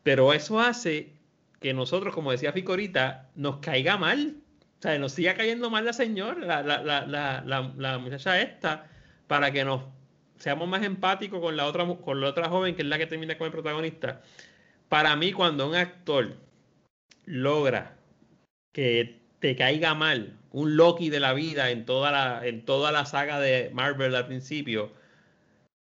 [0.06, 1.14] pero eso hace
[1.58, 4.36] que nosotros, como decía Fico ahorita, nos caiga mal.
[4.78, 8.88] O sea, nos siga cayendo mal la señora, la, la, la, la muchacha esta,
[9.26, 9.82] para que nos
[10.38, 13.36] seamos más empáticos con la otra con la otra joven que es la que termina
[13.36, 14.20] con el protagonista.
[14.88, 16.36] Para mí cuando un actor
[17.24, 17.96] logra
[18.72, 23.06] que te caiga mal un Loki de la vida en toda la en toda la
[23.06, 24.92] saga de Marvel al principio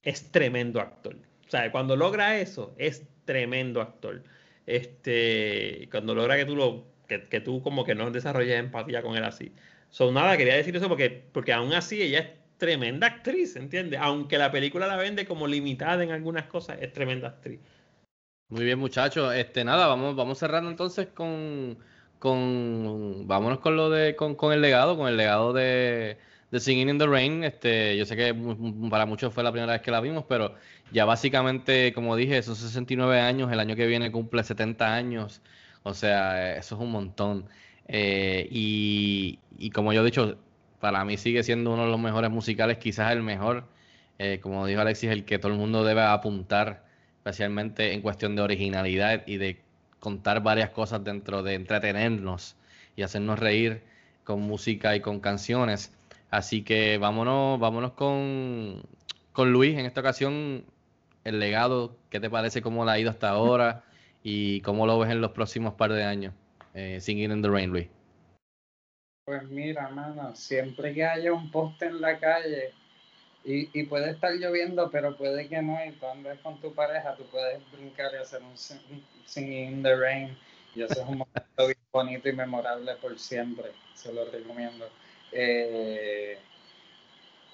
[0.05, 1.17] es tremendo actor.
[1.49, 4.23] O sea, cuando logra eso es tremendo actor.
[4.67, 9.17] Este, cuando logra que tú lo que, que tú como que no desarrolles empatía con
[9.17, 9.53] él así.
[9.91, 14.01] Son nada, quería decir eso porque porque aún así ella es tremenda actriz, ¿entiendes?
[14.03, 17.61] Aunque la película la vende como limitada en algunas cosas, es tremenda actriz.
[18.49, 19.35] Muy bien, muchachos.
[19.35, 21.79] Este, nada, vamos, vamos cerrando entonces con,
[22.19, 26.19] con, vámonos con lo de, con, con el legado, con el legado de,
[26.55, 27.43] de Singing in the Rain.
[27.43, 28.33] Este, yo sé que
[28.89, 30.55] para muchos fue la primera vez que la vimos, pero
[30.93, 35.43] ya básicamente, como dije, esos 69 años, el año que viene cumple 70 años.
[35.83, 37.49] O sea, eso es un montón.
[37.89, 40.39] Eh, y, y como yo he dicho,
[40.79, 43.65] para mí sigue siendo uno de los mejores musicales, quizás el mejor.
[44.21, 46.85] Eh, como dijo Alexis, el que todo el mundo debe apuntar,
[47.19, 49.61] especialmente en cuestión de originalidad y de
[49.99, 52.55] contar varias cosas dentro de entretenernos
[52.95, 53.83] y hacernos reír
[54.23, 55.93] con música y con canciones.
[56.35, 58.83] Así que vámonos, vámonos con,
[59.31, 60.65] con Luis en esta ocasión.
[61.23, 63.85] El legado, ¿qué te parece cómo le ha ido hasta ahora
[64.25, 66.35] y cómo lo ves en los próximos par de años?
[66.75, 67.87] Eh, Singing in the Rain, Luis.
[69.25, 72.73] Pues mira, mano, siempre que haya un poste en la calle
[73.45, 77.15] y, y, puede estar lloviendo, pero puede que no, y tú andes con tu pareja,
[77.15, 78.57] tú puedes brincar y hacer un,
[79.25, 80.37] singing in the rain,
[80.75, 84.89] y eso es un momento bien bonito y memorable por siempre, se lo recomiendo.
[85.35, 86.39] Eh,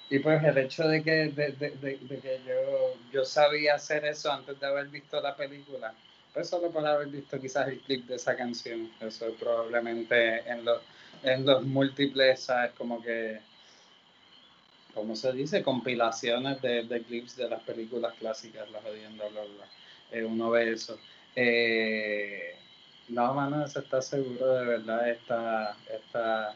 [0.09, 4.31] y pues el hecho de que, de, de, de, que yo, yo sabía hacer eso
[4.31, 5.93] antes de haber visto la película,
[6.33, 10.81] pues solo por haber visto quizás el clip de esa canción, eso probablemente en los
[11.23, 12.71] en los múltiples, ¿sabes?
[12.71, 13.39] Como que,
[14.93, 15.63] ¿cómo se dice?
[15.63, 19.65] Compilaciones de, clips de las películas clásicas, las jodiendo, bla, bla.
[20.11, 20.97] Eh, uno ve eso.
[21.35, 22.55] Eh,
[23.09, 26.55] no, mano, se está seguro, de verdad, está, está,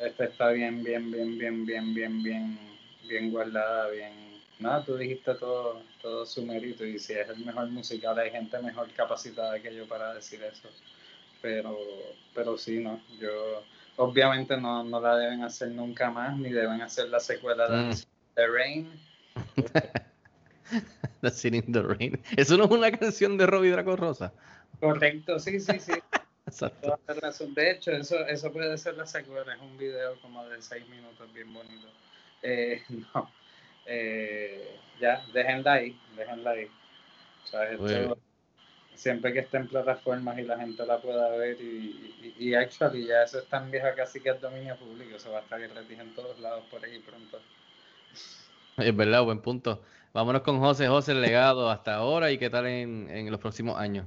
[0.00, 2.58] esta está bien, bien, bien, bien, bien, bien, bien,
[3.08, 4.12] bien guardada, bien.
[4.58, 8.58] No, tú dijiste todo, todo su mérito y si es el mejor musical, hay gente
[8.60, 10.68] mejor capacitada que yo para decir eso
[11.44, 11.76] pero,
[12.34, 13.62] pero sí, no, yo
[13.96, 17.94] obviamente no, no la deben hacer nunca más, ni deben hacer la secuela de mm.
[18.34, 18.90] The Rain.
[21.20, 22.18] the Scene in the Rain.
[22.38, 24.32] ¿Eso no es una canción de Robbie Draco Rosa?
[24.80, 25.92] Correcto, sí, sí, sí.
[26.54, 26.98] Exacto.
[27.48, 31.32] De hecho, eso, eso puede ser la secuela, es un video como de seis minutos
[31.32, 31.88] bien bonito.
[32.42, 32.80] Eh,
[33.14, 33.30] no,
[33.86, 36.68] eh, ya, déjenla ahí, déjenla ahí.
[37.42, 38.18] O sea, esto,
[38.94, 43.04] siempre que esté en plataformas y la gente la pueda ver y, y, y actually
[43.04, 45.98] ya eso es tan vieja casi que es dominio público, eso va a estar gratis
[45.98, 47.40] en todos lados por ahí pronto.
[48.76, 49.82] Es verdad, buen punto.
[50.12, 53.76] Vámonos con José, José, el legado hasta ahora y qué tal en, en los próximos
[53.76, 54.06] años.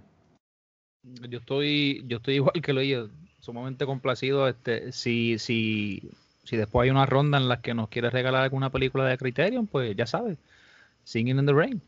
[1.29, 4.47] Yo estoy, yo estoy igual que lo yo, sumamente complacido.
[4.47, 6.09] Este, si, si,
[6.43, 9.67] si después hay una ronda en la que nos quiere regalar alguna película de Criterion,
[9.67, 10.37] pues ya sabes,
[11.03, 11.81] Singing in the Rain.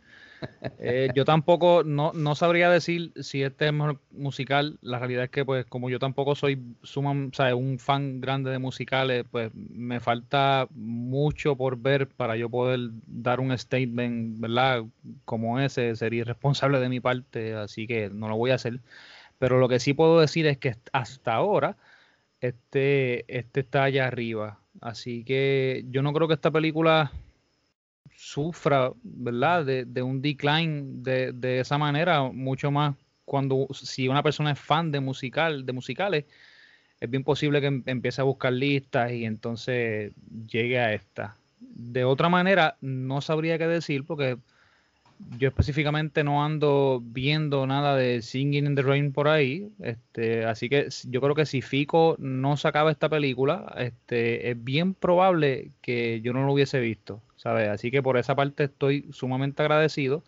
[0.80, 4.78] Eh, yo tampoco, no, no sabría decir si este es mejor musical.
[4.82, 9.26] La realidad es que, pues, como yo tampoco soy suma, un fan grande de musicales,
[9.30, 14.84] pues me falta mucho por ver para yo poder dar un statement, ¿verdad?
[15.26, 18.80] Como ese, sería irresponsable de mi parte, así que no lo voy a hacer.
[19.38, 21.78] Pero lo que sí puedo decir es que hasta ahora,
[22.42, 24.60] este, este está allá arriba.
[24.82, 27.12] Así que yo no creo que esta película
[28.20, 29.66] sufra, ¿verdad?
[29.66, 34.92] De, un decline de, de, esa manera, mucho más cuando si una persona es fan
[34.92, 36.26] de musical, de musicales,
[37.00, 40.12] es bien posible que em, empiece a buscar listas y entonces
[40.48, 41.38] llegue a esta.
[41.62, 44.38] De otra manera, no sabría qué decir porque
[45.38, 50.68] yo específicamente no ando viendo nada de Singing in the Rain por ahí, este, así
[50.68, 56.20] que yo creo que si Fico no sacaba esta película, este, es bien probable que
[56.22, 57.70] yo no lo hubiese visto, ¿sabes?
[57.70, 60.24] Así que por esa parte estoy sumamente agradecido,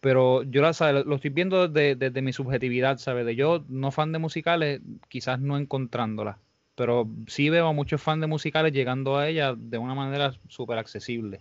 [0.00, 0.72] pero yo la,
[1.04, 3.26] lo estoy viendo desde, mi subjetividad, ¿sabes?
[3.26, 6.38] De yo, no fan de musicales, quizás no encontrándola,
[6.76, 10.78] pero sí veo a muchos fans de musicales llegando a ella de una manera súper
[10.78, 11.40] accesible.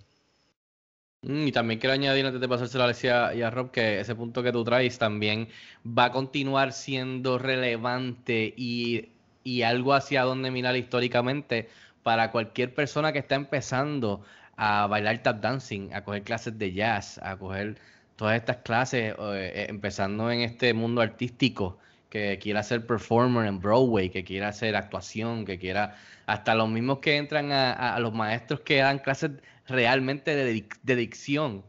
[1.22, 4.16] Mm, y también quiero añadir antes de pasárselo a Alexia y a Rob que ese
[4.16, 5.48] punto que tú traes también
[5.88, 9.10] va a continuar siendo relevante y,
[9.64, 11.70] algo hacia donde mirar históricamente
[12.02, 14.24] para cualquier persona que está empezando
[14.58, 17.78] a bailar tap dancing, a coger clases de jazz, a coger
[18.16, 21.78] todas estas clases, eh, empezando en este mundo artístico,
[22.10, 25.96] que quiera ser performer en Broadway, que quiera hacer actuación, que quiera,
[26.28, 29.32] hasta los mismos que entran a, a los maestros que dan clases
[29.68, 31.64] realmente de, dicción.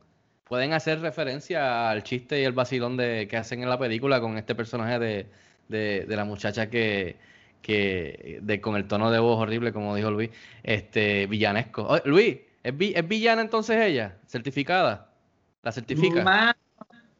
[0.44, 4.36] Pueden hacer referencia al chiste y el vacilón de, que hacen en la película con
[4.36, 5.26] este personaje de,
[6.06, 7.16] de la muchacha que,
[7.64, 10.30] que de, con el tono de voz horrible, como dijo Luis,
[10.62, 11.96] este villanesco.
[12.04, 14.16] Luis, ¿es, ¿es, villana entonces ella?
[14.26, 15.10] ¿Certificada?
[15.62, 16.56] ¿La certifica?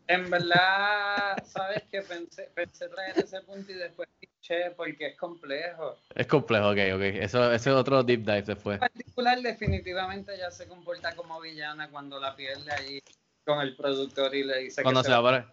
[0.06, 4.08] en verdad, sabes que pensé, pensé traer ese punto y después
[4.40, 5.96] che, porque es complejo.
[6.14, 7.00] Es complejo, ok, ok.
[7.00, 8.74] Eso, ese es otro deep dive después.
[8.74, 13.02] En particular, definitivamente ella se comporta como villana cuando la pierde ahí
[13.46, 15.44] con el productor y le dice cuando que se, va por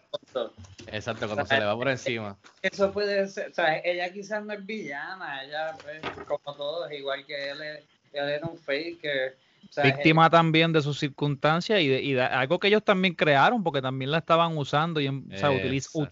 [0.86, 4.54] exacto cuando se le va por encima eso puede ser o sea ella quizás no
[4.54, 9.36] es villana ella pues, como todos igual que él, él era un fake
[9.82, 14.18] víctima también de sus circunstancias y de, algo que ellos también crearon porque también la
[14.18, 15.50] estaban usando y o sea,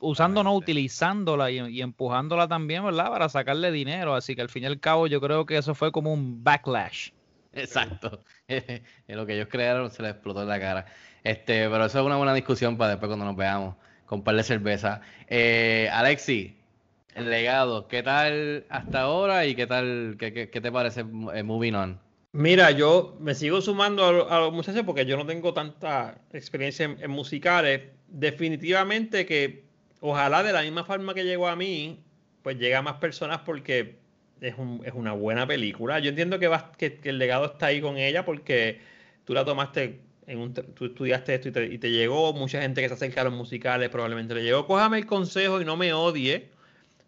[0.01, 4.15] usando no utilizándola y, empujándola también verdad para sacarle dinero.
[4.15, 7.11] Así que al fin y al cabo yo creo que eso fue como un backlash.
[7.53, 8.21] Exacto.
[8.49, 10.87] En lo que ellos crearon se les explotó en la cara.
[11.23, 13.77] Este, pero eso es una buena discusión para después cuando nos veamos
[14.07, 15.03] con par de cerveza.
[15.29, 16.57] Eh, Alexi,
[17.15, 21.03] el legado, ¿qué tal hasta ahora y qué tal, qué, te parece
[21.35, 22.01] eh, Moving On?
[22.33, 27.11] Mira, yo me sigo sumando a, los muchachos porque yo no tengo tanta experiencia en,
[27.11, 27.83] musicales.
[28.09, 29.65] Definitivamente que
[30.01, 32.05] ojalá de la misma forma que llegó a mí,
[32.43, 33.99] pues llega a más personas porque
[34.41, 34.55] es,
[34.95, 35.99] una buena película.
[35.99, 38.81] Yo entiendo que, que el legado está ahí con ella porque
[39.25, 40.01] tú la tomaste
[40.75, 44.35] tú estudiaste esto y te, llegó, mucha gente que se acerca a los musicales probablemente
[44.35, 46.51] le llegó, cójame el consejo y no me odie,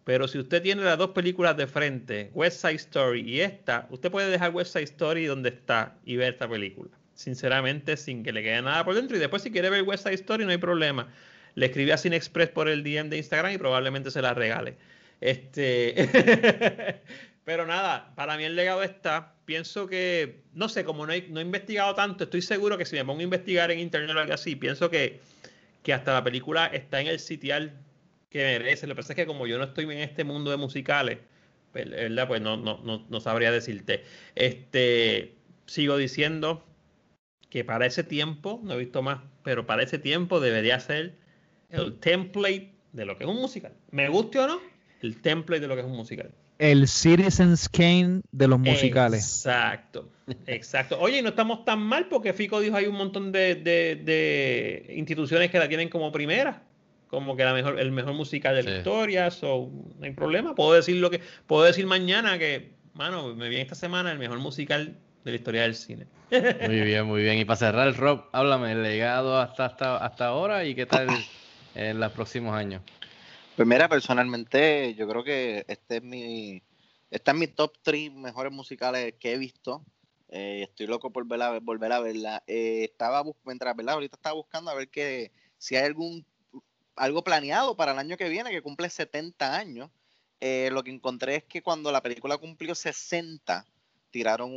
[0.03, 4.11] pero si usted tiene las dos películas de frente, West Side Story y esta, usted
[4.11, 8.43] puede dejar West Side Story donde está y ver esta película, sinceramente, sin que le
[8.43, 11.07] quede nada por dentro, y después si quiere ver West Side Story no hay problema,
[11.55, 14.75] le escribí a Cine Express por el DM de Instagram y probablemente se la regale.
[15.21, 16.09] Este,
[17.45, 19.35] pero nada, para mí el legado está.
[19.45, 22.95] Pienso que, no sé, como no he, no he, investigado tanto, estoy seguro que si
[22.95, 25.21] me pongo a investigar en internet o algo así, pienso que,
[25.83, 27.73] que hasta la película está en el sitial
[28.33, 28.87] que merece.
[28.87, 31.19] Lo que pasa es que como yo no estoy en este mundo de musicales,
[31.71, 32.27] pues, ¿verdad?
[32.27, 34.03] Pues no, no, no, no sabría decirte.
[34.35, 36.65] Este, sigo diciendo
[37.49, 41.13] que para ese tiempo, no he visto más, pero para ese tiempo debería ser
[41.69, 43.73] el template de lo que es un musical.
[43.91, 44.59] Me guste o no,
[45.01, 49.21] el template de lo que es un musical el Citizens Kane de los musicales.
[49.21, 50.09] Exacto,
[50.47, 50.97] exacto.
[50.99, 55.67] Oye, no estamos tan mal porque Fico dijo hay un montón de, instituciones que la
[55.67, 56.63] tienen como primera,
[57.13, 60.55] como que la mejor, el mejor musical de la historia, so, no hay problema.
[60.55, 64.39] Puedo decir lo que, puedo decir mañana que, mano, me viene esta semana el mejor
[64.39, 66.07] musical de la historia del cine.
[66.67, 67.37] Muy bien, muy bien.
[67.37, 71.07] Y para cerrar el rock, háblame, el legado hasta, hasta, hasta ahora y qué tal
[71.75, 72.81] en los próximos años.
[73.55, 76.63] Pues mira, personalmente yo creo que este es mi,
[77.11, 79.85] está en mi top 3 mejores musicales que he visto.
[80.29, 82.43] Eh, estoy loco por volver a verla.
[82.47, 83.93] Eh, estaba mientras ¿verdad?
[83.93, 86.25] ahorita estaba buscando a ver que si hay algún
[86.95, 89.89] algo planeado para el año que viene, que cumple 70 años.
[90.39, 93.65] Eh, lo que encontré es que cuando la película cumplió 60,
[94.11, 94.51] tiraron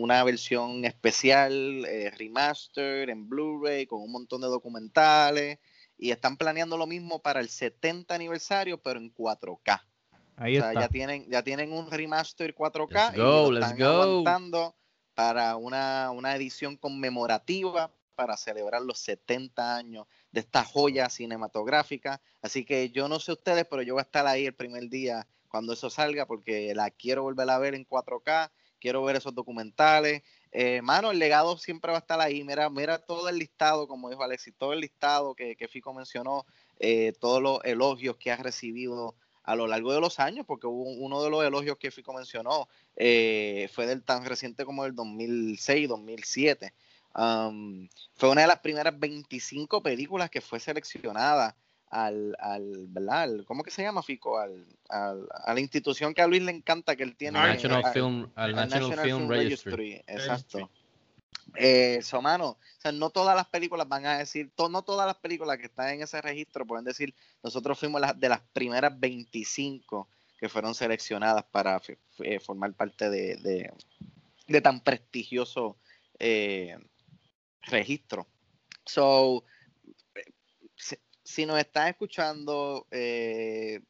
[0.00, 5.58] una versión especial, remaster, en Blu-ray, con un montón de documentales
[5.98, 9.82] y están planeando lo mismo para el 70 aniversario, pero en 4K.
[10.36, 14.74] Ahí o sea, ya tienen, ya tienen un remaster 4K y lo están aguantando
[15.14, 22.20] para una, una edición conmemorativa para celebrar los 70 años de esta joya cinematográfica.
[22.42, 25.26] Así que yo no sé ustedes, pero yo voy a estar ahí el primer día
[25.48, 30.22] cuando eso salga porque la quiero volver a ver en 4K, quiero ver esos documentales
[30.56, 32.44] eh, mano, el legado siempre va a estar ahí.
[32.44, 36.46] Mira, mira todo el listado, como dijo Alexis, todo el listado que, que Fico mencionó,
[36.78, 41.22] eh, todos los elogios que ha recibido a lo largo de los años, porque uno
[41.24, 46.72] de los elogios que Fico mencionó eh, fue del tan reciente como el 2006, 2007.
[47.16, 51.56] Um, fue una de las primeras 25 películas que fue seleccionada
[51.88, 53.28] al, al, ¿verdad?
[53.46, 54.38] ¿cómo que se llama Fico?
[54.38, 57.38] Al, a la institución que a Luis le encanta que él tiene.
[57.38, 60.02] National Film, al National, Film, Registry.
[60.06, 60.70] Exacto.
[61.56, 65.58] Eh, mano, o sea, no todas las películas van a decir, no todas las películas
[65.58, 70.08] que están en ese registro pueden decir, nosotros fuimos las, de las primeras 25
[70.38, 71.80] que fueron seleccionadas para
[72.20, 73.72] eh, formar parte de,
[74.48, 75.76] de, tan prestigioso
[76.18, 76.76] eh,
[77.66, 78.26] registro.
[78.84, 79.44] So,
[81.24, 83.80] si nos estás escuchando, eh,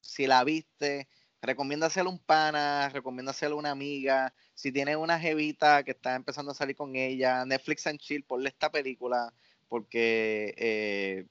[0.00, 1.08] si la viste,
[1.42, 4.34] recomiéndaselo a un pana, recomiéndaselo a una amiga.
[4.54, 8.48] Si tienes una jevita que está empezando a salir con ella, Netflix and Chill, ponle
[8.48, 9.32] esta película,
[9.68, 11.26] porque eh,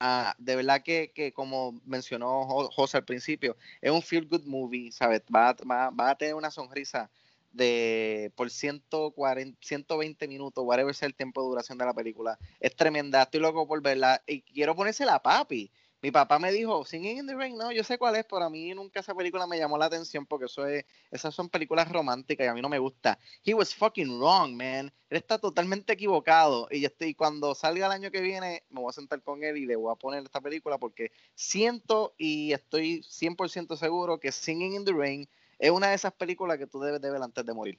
[0.00, 5.22] ah, de verdad que, como mencionó José al principio, es un feel good movie, ¿sabes?
[5.34, 7.10] Va, va, a tener una sonrisa
[7.52, 12.38] de por 140, 120 minutos, whatever sea el tiempo de duración de la película.
[12.60, 15.70] Es tremenda, estoy loco por verla y quiero ponérsela a papi.
[16.02, 18.50] Mi papá me dijo, Singing in the Rain, no, yo sé cuál es, pero a
[18.50, 22.46] mí nunca esa película me llamó la atención porque eso es, esas son películas románticas
[22.46, 23.18] y a mí no me gusta.
[23.44, 24.90] He was fucking wrong, man.
[25.10, 28.94] Él está totalmente equivocado y estoy, cuando salga el año que viene me voy a
[28.94, 33.76] sentar con él y le voy a poner esta película porque siento y estoy 100%
[33.76, 35.28] seguro que Singing in the Rain
[35.60, 37.78] es una de esas películas que tú debes de ver antes de morir.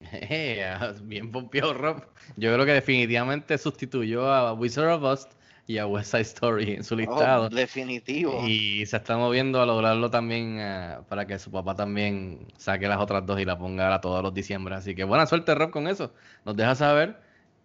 [1.02, 2.04] bien pompeado, Rob.
[2.36, 5.28] Yo creo que definitivamente sustituyó a Wizard of Oz
[5.66, 7.48] y a West Side Story en su oh, listado.
[7.48, 8.46] definitivo.
[8.46, 13.00] Y se está moviendo a lograrlo también eh, para que su papá también saque las
[13.00, 14.74] otras dos y la ponga a todos los diciembre.
[14.74, 16.12] Así que buena suerte, Rob, con eso.
[16.44, 17.18] Nos deja saber.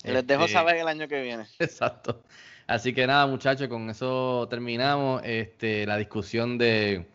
[0.03, 1.45] Les dejo este, saber el año que viene.
[1.59, 2.23] Exacto.
[2.67, 7.07] Así que nada, muchachos, con eso terminamos este, la discusión de,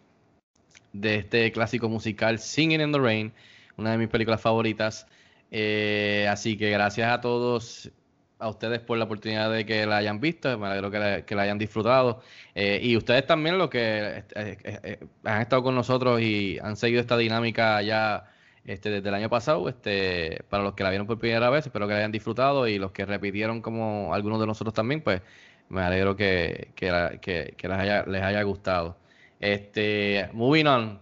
[0.95, 3.33] de este clásico musical Singing in the Rain,
[3.77, 5.07] una de mis películas favoritas.
[5.51, 7.93] Eh, así que gracias a todos
[8.39, 11.59] a ustedes por la oportunidad de que la hayan visto, me alegro que la, hayan
[11.59, 12.21] disfrutado.
[12.55, 17.01] Eh, y ustedes también, los que eh, eh, han estado con nosotros y han seguido
[17.01, 18.31] esta dinámica ya
[18.67, 21.87] este, desde el año pasado, este, para los que la vieron por primera vez, espero
[21.87, 25.23] que la hayan disfrutado y los que repitieron como algunos de nosotros también, pues
[25.69, 28.97] me alegro que, que, les, haya, les haya gustado.
[29.41, 31.01] Este, moving on,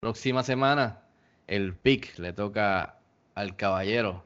[0.00, 1.02] próxima semana,
[1.46, 2.98] el pick le toca
[3.34, 4.24] al caballero,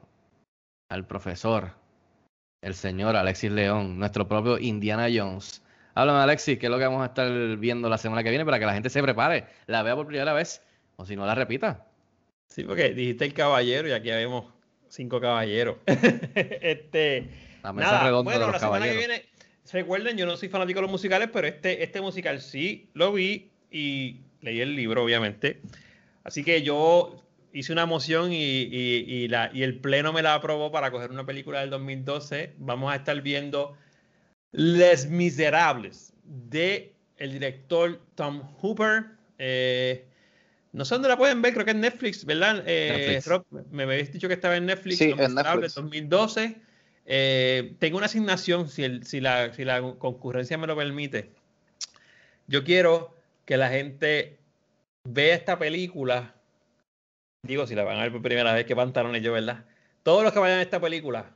[0.89, 1.73] al profesor,
[2.62, 5.62] el señor Alexis León, nuestro propio Indiana Jones.
[5.95, 8.59] Háblame, Alexis, ¿qué es lo que vamos a estar viendo la semana que viene para
[8.59, 10.62] que la gente se prepare, la vea por primera vez
[10.97, 11.87] o si no la repita?
[12.49, 14.47] Sí, porque dijiste el caballero y aquí vemos
[14.89, 15.77] cinco caballeros.
[15.87, 17.31] este,
[17.62, 19.25] la mesa redonda bueno, de la semana que viene,
[19.73, 23.51] recuerden, yo no soy fanático de los musicales, pero este, este musical sí lo vi
[23.71, 25.61] y leí el libro, obviamente.
[26.25, 30.91] Así que yo hice una moción y, la, y el Pleno me la aprobó para
[30.91, 32.55] coger una película del 2012.
[32.59, 33.77] Vamos a estar viendo
[34.53, 39.07] Les Miserables de el director Tom Hooper.
[39.39, 40.05] Eh,
[40.73, 42.62] no sé dónde la pueden ver, creo que en Netflix, ¿verdad?
[42.66, 43.21] Eh,
[43.71, 44.99] me habéis dicho que estaba en Netflix.
[44.99, 45.75] Sí, en Netflix.
[45.75, 46.68] 2012.
[47.11, 49.51] Eh, tengo una asignación, si, la,
[49.99, 51.33] concurrencia me lo permite.
[52.47, 53.15] Yo quiero
[53.47, 54.39] que la gente
[55.05, 56.35] vea esta película
[57.43, 59.65] digo, si la van a ver por primera vez, qué pantalones yo, ¿verdad?
[60.03, 61.31] Todos los que vayan a esta película,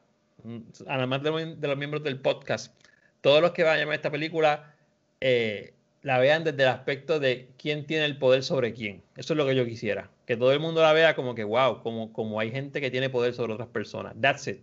[0.45, 2.75] mm, además de, los miembros del podcast,
[3.21, 4.75] todos los que vayan a esta película,
[5.21, 9.03] eh, la vean desde el aspecto de quién tiene el poder sobre quién.
[9.17, 10.11] Eso es lo que yo quisiera.
[10.27, 13.35] Que todo el mundo la vea como que, wow, como hay gente que tiene poder
[13.35, 14.15] sobre otras personas.
[14.21, 14.61] That's it.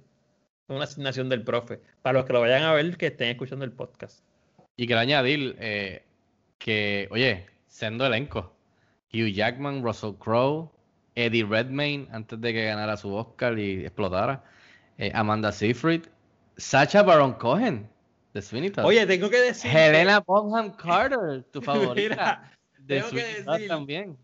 [0.70, 1.82] Una asignación del profe.
[2.02, 4.24] Para los que lo vayan a ver, que estén escuchando el podcast.
[4.78, 6.04] Y quiero añadir eh,
[6.58, 8.54] que, oye, siendo elenco,
[9.14, 10.72] Hugh Jackman, Russell Crowe,
[11.16, 14.44] Eddie Redmayne antes de que ganara su Oscar y explotara.
[14.98, 16.04] Eh, Amanda Seyfried.
[16.58, 17.90] Sacha Baron Cohen
[18.34, 19.72] de Sweeney Oye, tengo que decir.
[19.72, 22.52] Helena Bonham Carter, tu favorita.
[22.78, 24.18] de Sweeney también.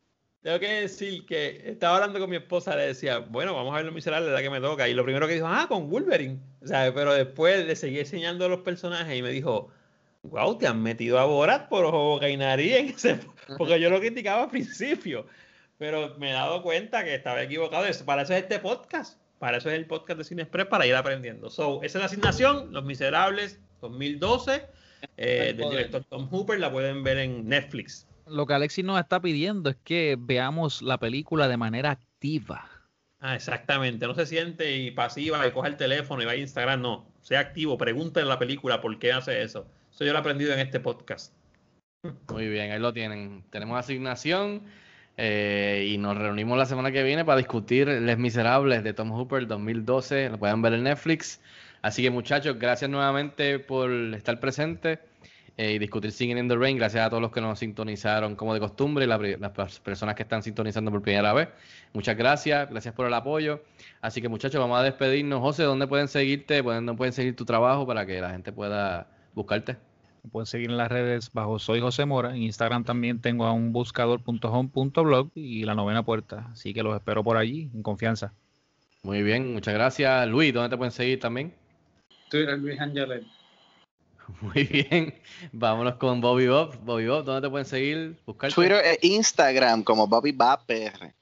[0.45, 3.85] Tengo que decir que estaba hablando con mi esposa, le decía, bueno, vamos a ver
[3.85, 4.87] los miserables, la que me toca.
[4.87, 6.37] Y lo primero que dijo, ah, con Wolverine.
[6.61, 9.71] O sea, pero después le seguí enseñando los personajes y me dijo,
[10.21, 13.21] wow, te han metido a Borat por ojo en ese.
[13.57, 15.25] Porque yo lo criticaba al principio.
[15.79, 17.87] Pero me he dado cuenta que estaba equivocado.
[18.05, 19.17] Para eso es este podcast.
[19.39, 21.49] Para eso es el podcast de Cine Express, para ir aprendiendo.
[21.49, 24.63] So, esa es la asignación, Los Miserables 2012,
[25.17, 26.59] eh, del director Tom Hooper.
[26.59, 28.05] La pueden ver en Netflix.
[28.27, 32.69] Lo que Alexis nos está pidiendo es que veamos la película de manera activa.
[33.19, 34.07] Ah, exactamente.
[34.07, 36.81] No se siente y pasiva y coge el teléfono y va a Instagram.
[36.81, 37.77] No, sea activo.
[37.77, 39.67] Pregúntenle en la película por qué hace eso.
[39.91, 41.33] Eso yo lo he aprendido en este podcast.
[42.29, 43.43] Muy bien, ahí lo tienen.
[43.49, 44.63] Tenemos asignación.
[45.17, 49.47] Eh, y nos reunimos la semana que viene para discutir Les Miserables de Tom Hooper
[49.47, 50.29] 2012.
[50.29, 51.39] Lo pueden ver en Netflix.
[51.81, 54.99] Así que muchachos, gracias nuevamente por estar presentes
[55.57, 56.77] eh, y discutir Singing in the Rain.
[56.77, 60.43] Gracias a todos los que nos sintonizaron como de costumbre y las personas que están
[60.43, 61.49] sintonizando por primera vez.
[61.93, 63.63] Muchas gracias, gracias por el apoyo.
[64.01, 65.39] Así que muchachos, vamos a despedirnos.
[65.39, 66.61] José, ¿dónde pueden seguirte?
[66.61, 69.77] ¿Dónde pueden seguir tu trabajo para que la gente pueda buscarte?
[70.31, 72.35] pueden seguir en las redes bajo Soy José Mora.
[72.35, 76.49] En Instagram también tengo a un buscador.home.blog y la novena puerta.
[76.51, 78.33] Así que los espero por allí, en confianza.
[79.03, 80.27] Muy bien, muchas gracias.
[80.27, 81.53] Luis, ¿dónde te pueden seguir también?
[82.29, 83.23] Twitter, Luis Angelet.
[84.41, 85.13] Muy bien,
[85.51, 86.77] vámonos con Bobby Bob.
[86.83, 88.17] Bobby Bob, ¿dónde te pueden seguir?
[88.53, 91.13] Twitter e Instagram como Bobby Bob PR.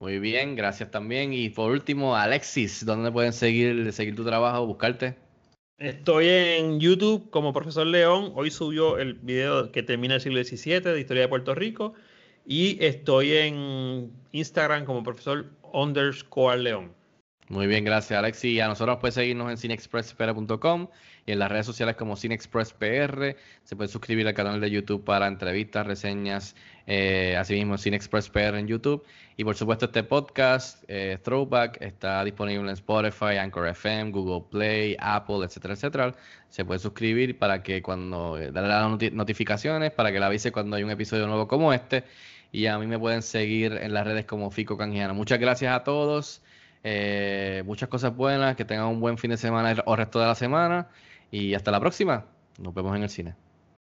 [0.00, 1.32] Muy bien, gracias también.
[1.32, 5.16] Y por último, Alexis, ¿dónde pueden seguir, seguir tu trabajo, buscarte?
[5.78, 8.32] Estoy en YouTube como Profesor León.
[8.34, 11.94] Hoy subió el video que termina el siglo XVII de Historia de Puerto Rico.
[12.46, 16.92] Y estoy en Instagram como Profesor underscore León.
[17.48, 18.52] Muy bien, gracias Alexi.
[18.52, 20.88] Y a nosotros puede seguirnos en cinexpresspr.com
[21.28, 23.36] y en las redes sociales como cinexpresspr.
[23.62, 26.56] Se puede suscribir al canal de YouTube para entrevistas, reseñas,
[26.86, 29.04] eh, asimismo cinexpresspr en YouTube.
[29.36, 34.96] Y por supuesto este podcast, eh, Throwback, está disponible en Spotify, Anchor FM, Google Play,
[34.98, 36.14] Apple, etcétera, etcétera.
[36.48, 40.76] Se puede suscribir para que cuando, eh, darle las notificaciones, para que le avise cuando
[40.76, 42.04] hay un episodio nuevo como este.
[42.52, 45.12] Y a mí me pueden seguir en las redes como Fico Canjiano.
[45.12, 46.40] Muchas gracias a todos.
[46.84, 50.34] Eh, muchas cosas buenas, que tengan un buen fin de semana o resto de la
[50.34, 50.88] semana
[51.30, 52.26] y hasta la próxima.
[52.58, 53.47] Nos vemos en el cine.